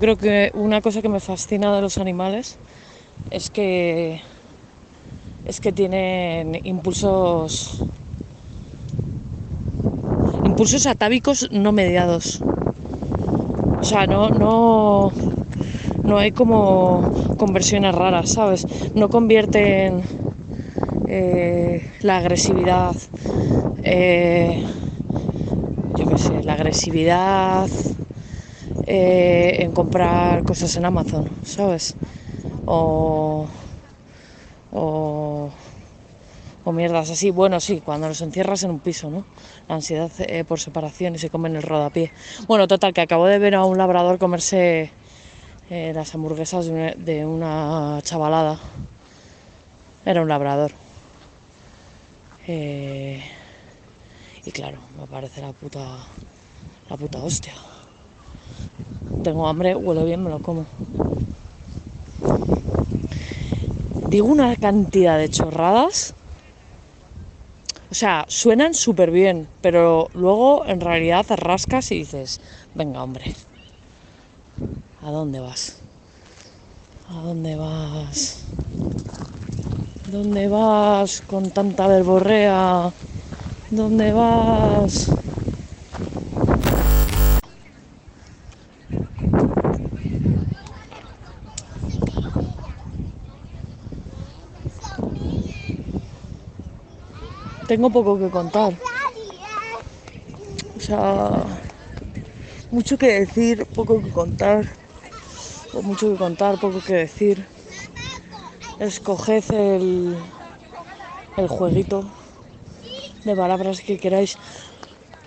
Creo 0.00 0.16
que 0.16 0.50
una 0.54 0.80
cosa 0.80 1.02
que 1.02 1.08
me 1.08 1.20
fascina 1.20 1.74
de 1.74 1.82
los 1.82 1.98
animales 1.98 2.58
es 3.30 3.50
que 3.50 4.22
es 5.44 5.60
que 5.60 5.72
tienen 5.72 6.60
impulsos 6.64 7.82
impulsos 10.44 10.86
atávicos 10.86 11.48
no 11.50 11.72
mediados. 11.72 12.40
O 13.80 13.84
sea, 13.84 14.06
no 14.06 14.30
no 14.30 15.12
no 16.02 16.18
hay 16.18 16.32
como 16.32 17.34
conversiones 17.36 17.94
raras, 17.94 18.30
¿sabes? 18.30 18.66
No 18.94 19.08
convierten 19.08 20.04
eh, 21.06 21.82
la 22.02 22.18
agresividad 22.18 22.94
eh, 23.82 24.64
yo 25.96 26.06
qué 26.08 26.18
sé, 26.18 26.42
la 26.44 26.54
agresividad 26.54 27.68
eh, 28.88 29.62
en 29.62 29.72
comprar 29.72 30.44
cosas 30.44 30.74
en 30.76 30.84
Amazon, 30.86 31.28
¿sabes? 31.44 31.96
O, 32.64 33.48
o, 34.72 35.50
o 36.64 36.72
mierdas 36.72 37.10
así. 37.10 37.30
Bueno, 37.30 37.60
sí, 37.60 37.80
cuando 37.84 38.08
los 38.08 38.20
encierras 38.20 38.62
en 38.62 38.70
un 38.70 38.80
piso, 38.80 39.10
¿no? 39.10 39.24
La 39.68 39.74
ansiedad 39.76 40.10
eh, 40.18 40.44
por 40.44 40.60
separación 40.60 41.14
y 41.14 41.18
se 41.18 41.30
comen 41.30 41.56
el 41.56 41.62
rodapié. 41.62 42.12
Bueno, 42.46 42.66
total, 42.66 42.92
que 42.94 43.02
acabo 43.02 43.26
de 43.26 43.38
ver 43.38 43.54
a 43.54 43.64
un 43.64 43.78
labrador 43.78 44.18
comerse 44.18 44.90
eh, 45.70 45.92
las 45.94 46.14
hamburguesas 46.14 46.66
de 46.66 46.72
una, 46.72 46.92
de 46.94 47.26
una 47.26 48.00
chavalada. 48.02 48.58
Era 50.04 50.22
un 50.22 50.28
labrador. 50.28 50.72
Y 54.44 54.50
claro, 54.52 54.78
me 54.98 55.06
parece 55.06 55.42
la 55.42 55.52
puta, 55.52 55.98
la 56.88 56.96
puta 56.96 57.18
hostia. 57.18 57.52
Tengo 59.22 59.48
hambre, 59.48 59.74
huele 59.76 60.04
bien, 60.04 60.22
me 60.24 60.30
lo 60.30 60.40
como. 60.40 60.66
Digo 64.04 64.26
una 64.26 64.56
cantidad 64.56 65.18
de 65.18 65.28
chorradas. 65.28 66.14
O 67.90 67.94
sea, 67.94 68.24
suenan 68.28 68.72
súper 68.74 69.10
bien, 69.10 69.50
pero 69.60 70.08
luego 70.14 70.64
en 70.66 70.80
realidad 70.80 71.26
te 71.26 71.36
rascas 71.36 71.90
y 71.92 71.98
dices, 71.98 72.40
venga 72.74 73.02
hombre, 73.02 73.34
¿a 75.00 75.10
dónde 75.10 75.40
vas? 75.40 75.82
¿A 77.08 77.14
dónde 77.22 77.56
vas? 77.56 78.46
¿Dónde 80.04 80.48
vas 80.48 81.20
con 81.30 81.52
tanta 81.52 81.86
verborrea? 81.86 82.94
¿Dónde 83.70 84.12
vas? 84.12 84.94
Tengo 97.68 97.90
poco 97.90 98.18
que 98.18 98.30
contar. 98.30 98.72
O 100.74 100.80
sea, 100.80 101.44
mucho 102.70 102.96
que 102.96 103.20
decir, 103.20 103.66
poco 103.66 104.02
que 104.02 104.10
contar. 104.10 104.64
Pues 105.70 105.84
mucho 105.84 106.10
que 106.10 106.16
contar, 106.16 106.58
poco 106.58 106.80
que 106.80 106.94
decir. 106.94 107.44
Escoged 108.78 109.44
el, 109.52 110.16
el 111.36 111.48
jueguito 111.48 112.10
de 113.24 113.36
palabras 113.36 113.82
que 113.82 113.98
queráis. 113.98 114.38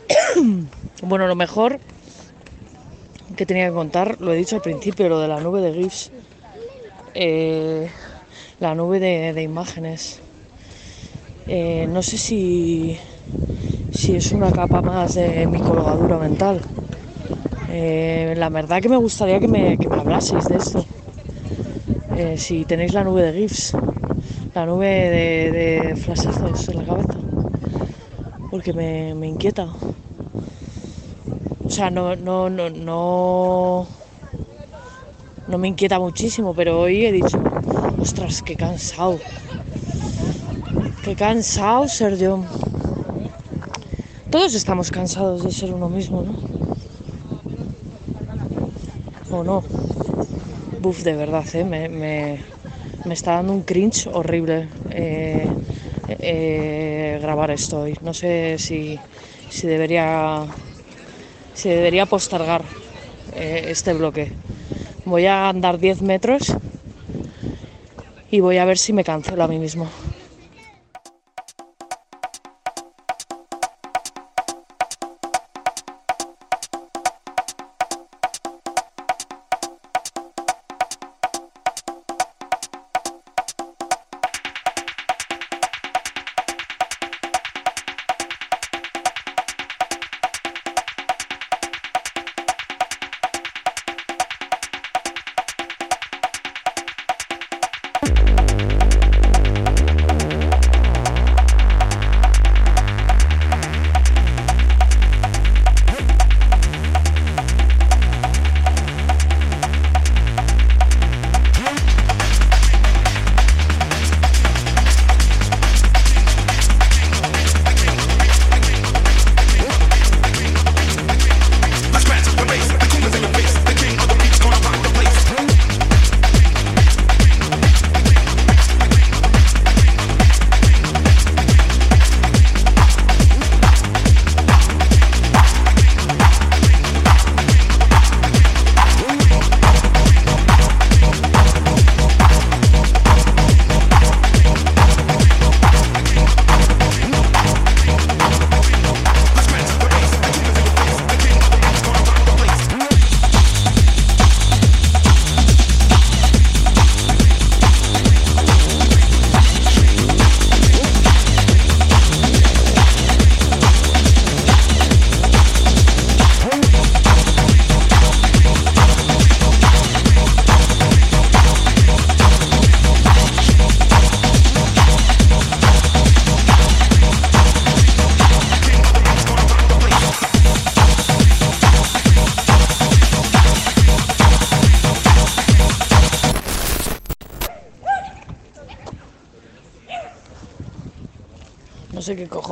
bueno, 1.03 1.27
lo 1.27 1.35
mejor 1.35 1.79
que 3.41 3.47
tenía 3.47 3.69
que 3.69 3.73
contar, 3.73 4.21
lo 4.21 4.31
he 4.33 4.37
dicho 4.37 4.55
al 4.55 4.61
principio, 4.61 5.09
lo 5.09 5.19
de 5.19 5.27
la 5.27 5.39
nube 5.39 5.61
de 5.61 5.73
GIFs. 5.73 6.11
Eh, 7.15 7.89
la 8.59 8.75
nube 8.75 8.99
de, 8.99 9.41
imágenes. 9.41 10.19
Eh, 11.47 11.87
no 11.89 12.03
sé 12.03 12.19
si, 12.19 12.99
si 13.89 14.15
es 14.15 14.31
una 14.31 14.51
capa 14.51 14.83
más 14.83 15.15
de 15.15 15.47
mi 15.47 15.59
colgadura 15.59 16.19
mental. 16.19 16.61
Eh, 17.71 18.35
la 18.37 18.49
verdad 18.49 18.79
que 18.79 18.89
me 18.89 18.97
gustaría 18.97 19.39
que 19.39 19.47
me, 19.47 19.75
que 19.75 19.87
me 19.87 19.97
hablaseis 19.97 20.47
de 20.47 20.57
esto. 20.57 20.85
Si 22.37 22.63
tenéis 22.65 22.93
la 22.93 23.03
nube 23.03 23.23
de 23.23 23.33
GIFs, 23.39 23.73
la 24.53 24.67
nube 24.67 24.85
de, 24.85 25.51
de 25.51 25.95
flashazos 25.95 26.69
en 26.69 26.77
la 26.77 26.85
cabeza. 26.85 27.15
Porque 28.51 28.71
me, 28.71 29.15
me 29.15 29.27
inquieta. 29.29 29.67
O 31.71 31.73
sea, 31.73 31.89
no, 31.89 32.17
no, 32.17 32.49
no, 32.49 32.69
no, 32.69 33.87
no 35.47 35.57
me 35.57 35.69
inquieta 35.69 35.99
muchísimo, 35.99 36.53
pero 36.53 36.81
hoy 36.81 37.05
he 37.05 37.13
dicho, 37.13 37.39
ostras, 38.01 38.41
qué 38.41 38.57
cansado. 38.57 39.17
Qué 41.01 41.15
cansado 41.15 41.87
ser. 41.87 42.17
Todos 44.29 44.53
estamos 44.53 44.91
cansados 44.91 45.45
de 45.45 45.51
ser 45.53 45.73
uno 45.73 45.87
mismo, 45.87 46.23
¿no? 46.23 46.35
¿O 49.31 49.41
no? 49.41 49.63
Buf, 50.81 51.03
de 51.03 51.13
verdad, 51.13 51.45
¿eh? 51.53 51.63
me, 51.63 51.87
me, 51.87 52.41
me 53.05 53.13
está 53.13 53.35
dando 53.35 53.53
un 53.53 53.61
cringe 53.61 54.07
horrible 54.07 54.67
eh, 54.89 55.47
eh, 56.09 57.17
grabar 57.21 57.49
esto 57.51 57.83
hoy. 57.83 57.97
No 58.01 58.13
sé 58.13 58.57
si, 58.59 58.99
si 59.49 59.67
debería 59.67 60.45
si 61.53 61.69
debería 61.69 62.05
postergar 62.05 62.63
eh, 63.35 63.65
este 63.67 63.93
bloque. 63.93 64.31
Voy 65.05 65.25
a 65.25 65.49
andar 65.49 65.79
10 65.79 66.01
metros 66.01 66.53
y 68.29 68.39
voy 68.39 68.57
a 68.57 68.65
ver 68.65 68.77
si 68.77 68.93
me 68.93 69.03
cancelo 69.03 69.43
a 69.43 69.47
mí 69.47 69.57
mismo. 69.57 69.89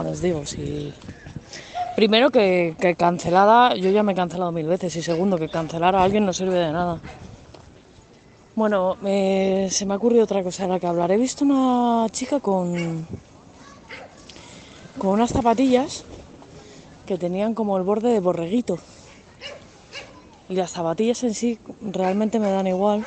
Cojones 0.10 0.22
digo. 0.22 0.46
Si... 0.46 0.94
Primero 1.96 2.30
que, 2.30 2.76
que 2.80 2.96
cancelada, 2.96 3.76
yo 3.76 3.90
ya 3.90 4.04
me 4.04 4.14
he 4.14 4.16
cancelado 4.16 4.52
mil 4.52 4.68
veces. 4.68 4.96
Y 4.96 5.02
segundo, 5.02 5.38
que 5.38 5.50
cancelar 5.50 5.96
a 5.96 6.04
alguien 6.04 6.26
no 6.26 6.34
sirve 6.34 6.56
de 6.56 6.72
nada. 6.72 7.00
Bueno, 8.56 8.98
se 9.02 9.86
me 9.86 9.94
ha 9.94 9.98
ocurrido 9.98 10.24
otra 10.24 10.44
cosa 10.44 10.64
de 10.64 10.70
la 10.70 10.80
que 10.80 10.88
hablar. 10.88 11.12
He 11.12 11.18
visto 11.18 11.46
una 11.46 12.08
chica 12.10 12.40
con, 12.40 13.06
con 14.98 15.12
unas 15.12 15.32
zapatillas 15.32 16.06
que 17.06 17.18
tenían 17.18 17.54
como 17.54 17.78
el 17.78 17.84
borde 17.84 18.12
de 18.12 18.20
borreguito. 18.20 18.80
Y 20.48 20.56
las 20.56 20.72
zapatillas 20.72 21.24
en 21.24 21.34
sí 21.34 21.60
realmente 21.82 22.40
me 22.40 22.52
dan 22.52 22.68
igual. 22.68 23.06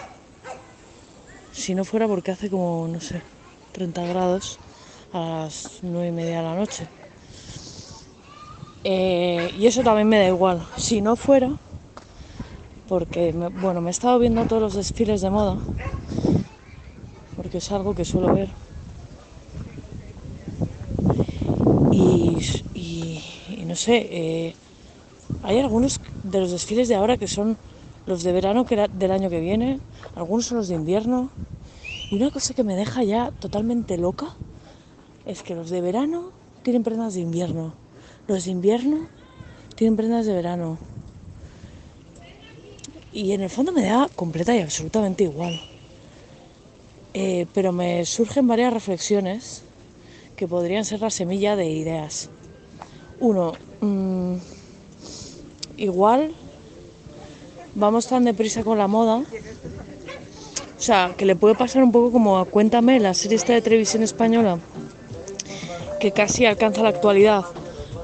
Si 1.53 1.75
no 1.75 1.85
fuera 1.85 2.07
porque 2.07 2.31
hace 2.31 2.49
como, 2.49 2.89
no 2.89 3.01
sé, 3.01 3.21
30 3.73 4.07
grados 4.07 4.59
a 5.13 5.21
las 5.45 5.79
9 5.83 6.09
y 6.09 6.13
media 6.13 6.39
de 6.39 6.43
la 6.45 6.55
noche. 6.57 6.91
Eh, 8.85 9.51
y 9.55 9.67
eso 9.67 9.83
también 9.83 10.09
me 10.09 10.19
da 10.19 10.27
igual. 10.27 10.67
Si 10.77 11.01
no 11.01 11.17
fuera, 11.17 11.59
porque, 12.87 13.33
me- 13.33 13.49
bueno, 13.49 13.81
me 13.81 13.91
he 13.91 13.97
estado 13.97 14.19
viendo 14.19 14.47
todos 14.47 14.63
los 14.63 14.75
desfiles 14.75 15.21
de 15.21 15.31
moda, 15.31 15.57
porque 17.35 17.59
es 17.59 17.71
algo 17.71 17.95
que 17.95 18.05
suelo 18.11 18.31
ver. 18.31 18.51
Y, 21.91 22.41
y- 22.73 23.65
no 23.67 23.77
sé, 23.77 23.97
eh, 24.11 24.57
hay 25.43 25.61
algunos 25.61 26.01
de 26.23 26.41
los 26.41 26.53
desfiles 26.53 26.89
de 26.89 26.97
ahora 26.97 27.19
que 27.19 27.29
son 27.29 27.59
los 28.07 28.23
de 28.25 28.33
verano 28.33 28.67
que 28.67 28.89
del 28.91 29.13
año 29.13 29.31
que 29.31 29.41
viene, 29.41 29.83
algunos 30.15 30.47
son 30.47 30.59
los 30.59 30.69
de 30.69 30.77
invierno. 30.77 31.33
Y 32.11 32.17
una 32.17 32.31
cosa 32.33 32.55
que 32.55 32.65
me 32.65 32.77
deja 32.77 33.05
ya 33.05 33.33
totalmente 33.33 33.99
loca 33.99 34.39
es 35.27 35.43
que 35.43 35.55
los 35.55 35.71
de 35.71 35.81
verano 35.81 36.31
tienen 36.63 36.83
prendas 36.83 37.15
de 37.15 37.21
invierno, 37.21 37.75
los 38.27 38.45
de 38.45 38.51
invierno 38.51 39.09
tienen 39.75 39.97
prendas 39.97 40.27
de 40.27 40.33
verano. 40.33 40.79
Y 43.13 43.33
en 43.33 43.43
el 43.43 43.51
fondo 43.51 43.73
me 43.73 43.85
da 43.85 44.09
completa 44.15 44.57
y 44.57 44.61
absolutamente 44.61 45.25
igual. 45.25 45.61
Eh, 47.15 47.47
pero 47.53 47.73
me 47.73 48.07
surgen 48.07 48.47
varias 48.47 48.73
reflexiones 48.73 49.63
que 50.35 50.49
podrían 50.49 50.85
ser 50.85 51.01
la 51.01 51.11
semilla 51.11 51.57
de 51.57 51.67
ideas. 51.67 52.31
Uno, 53.21 53.53
mm, 53.81 54.37
igual 55.77 56.33
vamos 57.75 58.07
tan 58.07 58.25
deprisa 58.25 58.65
con 58.65 58.79
la 58.79 58.89
moda. 58.89 59.19
O 60.79 60.85
sea, 60.85 61.15
que 61.17 61.27
le 61.27 61.37
puede 61.37 61.55
pasar 61.55 61.83
un 61.85 61.93
poco 61.93 62.11
como 62.11 62.39
a 62.39 62.45
Cuéntame, 62.45 62.99
la 62.99 63.15
serie 63.15 63.37
esta 63.37 63.53
de 63.53 63.63
televisión 63.63 64.03
española, 64.03 64.59
que 66.03 66.11
casi 66.11 66.45
alcanza 66.47 66.83
la 66.83 66.89
actualidad. 66.89 67.45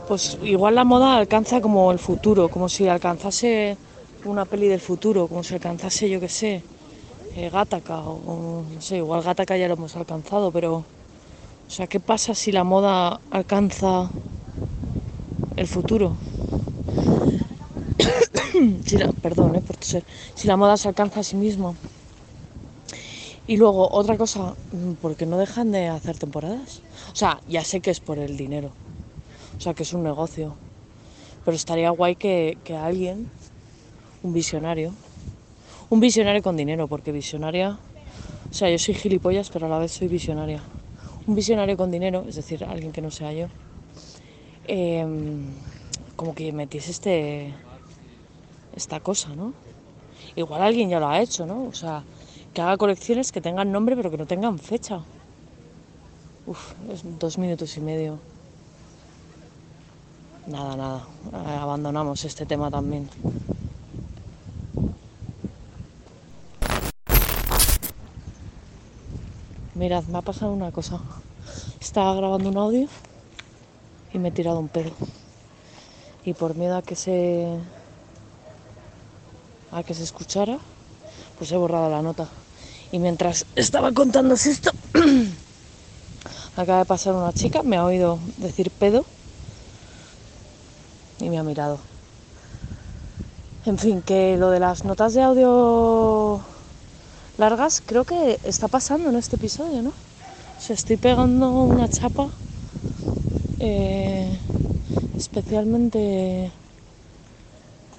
Pues 0.07 0.39
igual 0.45 0.77
la 0.77 0.85
moda 0.85 1.17
alcanza 1.17 1.61
como 1.61 1.91
el 1.91 1.99
futuro, 1.99 2.49
como 2.49 2.69
si 2.69 2.87
alcanzase 2.87 3.77
una 4.25 4.45
peli 4.45 4.69
del 4.69 4.79
futuro, 4.79 5.27
como 5.27 5.43
si 5.43 5.55
alcanzase, 5.55 6.09
yo 6.09 6.21
qué 6.21 6.29
sé, 6.29 6.63
eh, 7.35 7.51
Gattaca 7.51 7.99
o, 7.99 8.63
no 8.73 8.81
sé, 8.81 8.99
igual 8.99 9.23
Gattaca 9.23 9.57
ya 9.57 9.67
lo 9.67 9.75
hemos 9.75 9.97
alcanzado, 9.97 10.53
pero 10.53 10.77
o 10.77 11.71
sea, 11.71 11.89
¿qué 11.89 11.99
pasa 11.99 12.37
si 12.37 12.53
la 12.53 12.63
moda 12.63 13.19
alcanza 13.33 14.09
el 15.57 15.67
futuro? 15.67 16.13
Perdón, 19.23 19.57
eh, 19.57 20.03
si 20.37 20.47
la 20.47 20.57
moda 20.57 20.77
se 20.77 20.87
alcanza 20.87 21.19
a 21.19 21.25
sí 21.25 21.35
misma. 21.35 21.75
Y 23.49 23.57
luego, 23.57 23.89
otra 23.91 24.19
cosa, 24.19 24.55
mm, 24.73 24.93
porque 25.01 25.25
no 25.25 25.39
dejan 25.39 25.73
de 25.73 25.89
hacer 25.89 26.19
temporadas. 26.19 26.83
O 27.11 27.17
sea, 27.17 27.41
ya 27.49 27.65
sé 27.65 27.81
que 27.81 27.91
es 27.91 27.99
por 27.99 28.19
el 28.19 28.37
dinero. 28.37 28.73
O 29.57 29.61
sea, 29.61 29.73
que 29.73 29.85
es 29.85 29.93
un 29.95 30.03
negocio. 30.03 30.55
Pero 31.47 31.57
estaría 31.57 31.89
guay 31.89 32.15
que, 32.15 32.59
que 32.63 32.77
alguien, 32.77 33.27
un 34.23 34.35
visionario, 34.35 34.93
un 35.89 35.99
visionario 35.99 36.43
con 36.43 36.59
dinero, 36.59 36.89
porque 36.89 37.11
visionaria, 37.11 37.79
o 38.51 38.55
sea, 38.55 38.69
yo 38.69 38.79
soy 38.79 38.93
gilipollas, 38.93 39.49
pero 39.49 39.65
a 39.65 39.71
la 39.71 39.79
vez 39.79 39.93
soy 39.93 40.09
visionaria. 40.09 40.63
Un 41.27 41.35
visionario 41.35 41.79
con 41.79 41.91
dinero, 41.91 42.27
es 42.29 42.35
decir, 42.35 42.63
alguien 42.65 42.93
que 42.93 43.01
no 43.01 43.11
sea 43.11 43.33
yo, 43.33 43.47
em, 44.67 45.47
como 46.17 46.35
que 46.35 46.53
metiese 46.53 46.91
este, 46.91 47.55
esta 48.77 49.01
cosa, 49.01 49.35
¿no? 49.35 49.55
Igual 50.37 50.61
alguien 50.61 50.91
ya 50.91 51.01
lo 51.01 51.09
ha 51.09 51.23
hecho, 51.23 51.47
¿no? 51.47 51.65
O 51.65 51.73
sea, 51.73 52.05
que 52.59 52.63
haga 52.63 52.77
colecciones 52.77 53.31
que 53.31 53.41
tengan 53.41 53.71
nombre 53.71 53.95
pero 53.95 54.11
que 54.11 54.19
no 54.19 54.27
tengan 54.27 54.59
fecha. 54.59 54.99
Uf, 56.45 56.75
dos 57.21 57.39
minutos 57.39 57.77
y 57.77 57.81
medio. 57.81 58.19
Nada, 60.49 60.75
nada. 60.75 61.07
eh, 61.35 61.57
abandonamos 61.57 62.25
este 62.25 62.47
tema 62.47 62.69
también. 62.69 63.09
Mirad, 69.77 70.03
me 70.07 70.19
ha 70.19 70.23
pasado 70.23 70.53
una 70.53 70.73
cosa. 70.73 70.99
Estaba 71.79 72.13
grabando 72.17 72.49
un 72.49 72.59
audio 72.59 72.89
y 74.13 74.19
me 74.19 74.31
he 74.31 74.33
tirado 74.33 74.59
un 74.59 74.67
pedo. 74.67 74.91
Y 76.25 76.35
por 76.35 76.57
miedo 76.57 76.77
a 76.77 76.83
que 76.83 76.97
se 76.97 77.57
a 79.71 79.85
que 79.85 79.95
se 79.95 80.03
escuchara, 80.03 80.59
pues 81.39 81.53
he 81.53 81.57
borrado 81.57 81.89
la 81.89 82.03
nota. 82.03 82.27
Y 82.93 82.99
mientras 82.99 83.45
estaba 83.55 83.93
contándose 83.93 84.51
esto, 84.51 84.73
acaba 86.57 86.79
de 86.81 86.85
pasar 86.85 87.15
una 87.15 87.33
chica, 87.33 87.63
me 87.63 87.77
ha 87.77 87.85
oído 87.85 88.19
decir 88.39 88.71
pedo 88.71 89.05
y 91.21 91.29
me 91.29 91.39
ha 91.39 91.43
mirado. 91.43 91.79
En 93.67 93.79
fin, 93.79 94.01
que 94.03 94.37
lo 94.39 94.51
de 94.51 94.61
las 94.61 94.85
notas 94.85 95.15
de 95.15 95.23
audio 95.23 96.41
largas 97.37 97.83
creo 97.85 98.05
que 98.05 98.39
está 98.45 98.69
pasando 98.69 99.11
en 99.11 99.17
este 99.17 99.37
episodio, 99.37 99.83
¿no? 99.83 99.91
O 99.91 100.61
sea, 100.61 100.75
estoy 100.75 100.97
pegando 100.97 101.51
una 101.51 101.89
chapa 101.89 102.29
eh, 103.61 104.39
especialmente 105.17 106.51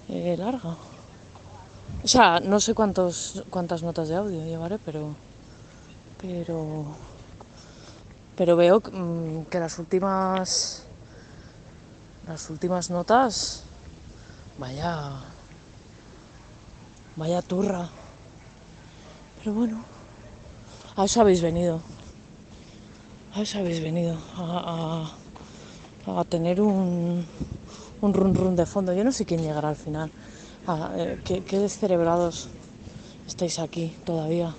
eh, 0.10 0.36
larga. 0.38 0.89
O 2.04 2.08
sea, 2.08 2.40
no 2.40 2.60
sé 2.60 2.74
cuántos, 2.74 3.44
cuántas 3.50 3.84
notas 3.84 4.08
de 4.10 4.16
audio 4.16 4.44
llevaré, 4.46 4.78
pero. 4.80 5.16
Pero. 6.22 6.86
Pero 8.36 8.56
veo 8.56 8.80
mm, 8.92 9.44
que 9.50 9.60
las 9.60 9.78
últimas. 9.80 10.84
Las 12.28 12.50
últimas 12.50 12.90
notas. 12.90 13.64
Vaya. 14.58 15.12
Vaya 17.16 17.42
turra. 17.42 17.90
Pero 19.40 19.54
bueno. 19.54 19.84
A 20.96 21.06
eso 21.06 21.22
habéis 21.22 21.42
venido. 21.42 21.82
A 23.36 23.42
eso 23.42 23.60
habéis 23.60 23.82
venido. 23.82 24.18
A, 24.38 25.10
a- 26.08 26.20
a 26.20 26.24
tener 26.26 26.62
un. 26.62 27.26
Un 28.02 28.14
run 28.14 28.34
run 28.34 28.56
de 28.56 28.66
fondo. 28.66 28.94
Yo 28.94 29.04
no 29.04 29.12
sé 29.12 29.26
quién 29.26 29.42
llegará 29.42 29.70
al 29.70 29.76
final. 29.76 30.10
Ah, 30.72 30.92
eh, 31.02 31.18
qué, 31.26 31.36
descerebrados 31.66 32.36
estáis 33.32 33.56
aquí 33.66 33.86
todavía. 34.10 34.50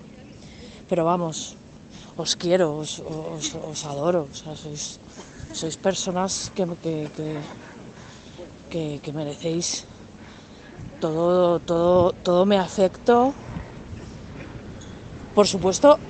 Pero 0.89 1.03
vamos, 1.13 1.37
os 2.25 2.33
quiero, 2.43 2.67
os, 2.83 2.93
os- 3.35 3.57
adoro. 3.93 4.23
Sois, 4.41 4.85
personas 5.87 6.33
que, 6.55 6.65
merecéis 9.13 9.69
todo, 10.99 11.61
todo, 11.61 12.13
todo 12.13 12.47
mi 12.47 12.57
afecto. 12.57 13.35
Por 15.35 15.47
supuesto, 15.47 16.01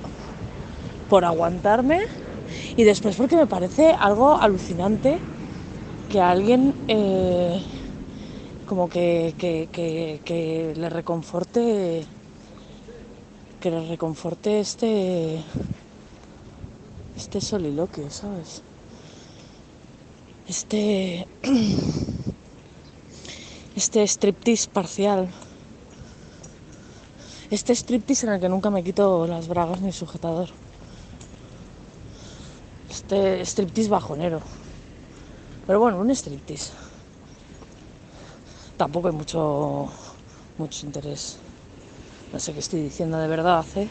por 1.07 1.25
aguantarme 1.25 1.99
y 2.75 2.83
después 2.83 3.15
porque 3.17 3.35
me 3.37 3.47
parece 3.47 3.95
algo 3.99 4.37
alucinante 4.39 5.23
que 6.09 6.21
alguien 6.21 6.75
eh, 6.87 7.63
como 8.71 8.87
que, 8.87 9.35
que, 9.37 9.67
que- 9.73 10.73
le 10.77 10.89
reconforte 10.89 12.05
que 13.59 13.69
le 13.69 13.85
reconforte 13.85 14.61
este 14.61 15.43
este 17.17 17.41
soliloquio, 17.41 18.09
¿sabes? 18.09 18.61
Este 20.47 21.27
este 23.75 24.07
striptease 24.07 24.69
parcial. 24.69 25.27
Este 27.49 27.75
striptease 27.75 28.25
en 28.25 28.33
el 28.35 28.39
que 28.39 28.47
nunca 28.47 28.69
me 28.69 28.85
quito 28.85 29.27
las 29.27 29.49
bragas 29.49 29.81
ni 29.81 29.87
el 29.87 29.93
sujetador. 29.93 30.47
Este 32.89 33.45
striptease 33.45 33.89
bajonero. 33.89 34.41
Pero 35.67 35.81
bueno, 35.81 35.99
un 35.99 36.09
striptease 36.11 36.71
tampoco 38.81 39.09
hay 39.09 39.13
mucho, 39.13 39.87
mucho 40.57 40.87
interés. 40.87 41.37
No 42.33 42.39
sé 42.39 42.51
qué 42.51 42.61
estoy 42.61 42.81
diciendo 42.81 43.19
de 43.19 43.27
verdad, 43.27 43.63
¿eh? 43.75 43.87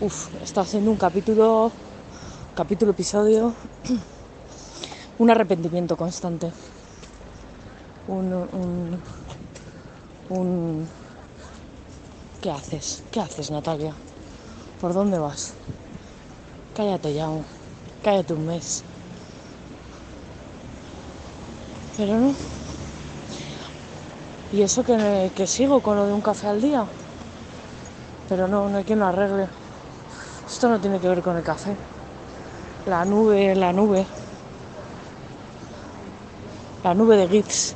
Uf, 0.00 0.34
está 0.42 0.60
haciendo 0.60 0.90
un 0.90 0.98
capítulo, 0.98 1.72
capítulo, 2.54 2.90
episodio, 2.90 3.54
un 5.18 5.30
arrepentimiento 5.30 5.96
constante. 5.96 6.52
Un, 8.06 8.34
un, 8.34 9.00
un... 10.28 10.88
¿Qué 12.42 12.50
haces? 12.50 13.02
¿Qué 13.10 13.20
haces, 13.20 13.50
Natalia? 13.50 13.94
¿Por 14.78 14.92
dónde 14.92 15.18
vas? 15.18 15.54
Cállate 16.76 17.14
ya, 17.14 17.30
cállate 18.02 18.34
un 18.34 18.46
mes. 18.46 18.82
Pero 21.96 22.20
no. 22.20 22.53
Y 24.54 24.62
eso 24.62 24.84
que, 24.84 25.32
que 25.34 25.48
sigo 25.48 25.80
con 25.80 25.96
lo 25.96 26.06
de 26.06 26.12
un 26.12 26.20
café 26.20 26.46
al 26.46 26.62
día. 26.62 26.84
Pero 28.28 28.46
no, 28.46 28.68
no 28.68 28.78
hay 28.78 28.84
quien 28.84 29.00
lo 29.00 29.06
arregle. 29.06 29.48
Esto 30.46 30.68
no 30.68 30.78
tiene 30.78 31.00
que 31.00 31.08
ver 31.08 31.22
con 31.22 31.36
el 31.36 31.42
café. 31.42 31.74
La 32.86 33.04
nube, 33.04 33.56
la 33.56 33.72
nube. 33.72 34.06
La 36.84 36.94
nube 36.94 37.16
de 37.16 37.26
GIFs. 37.26 37.74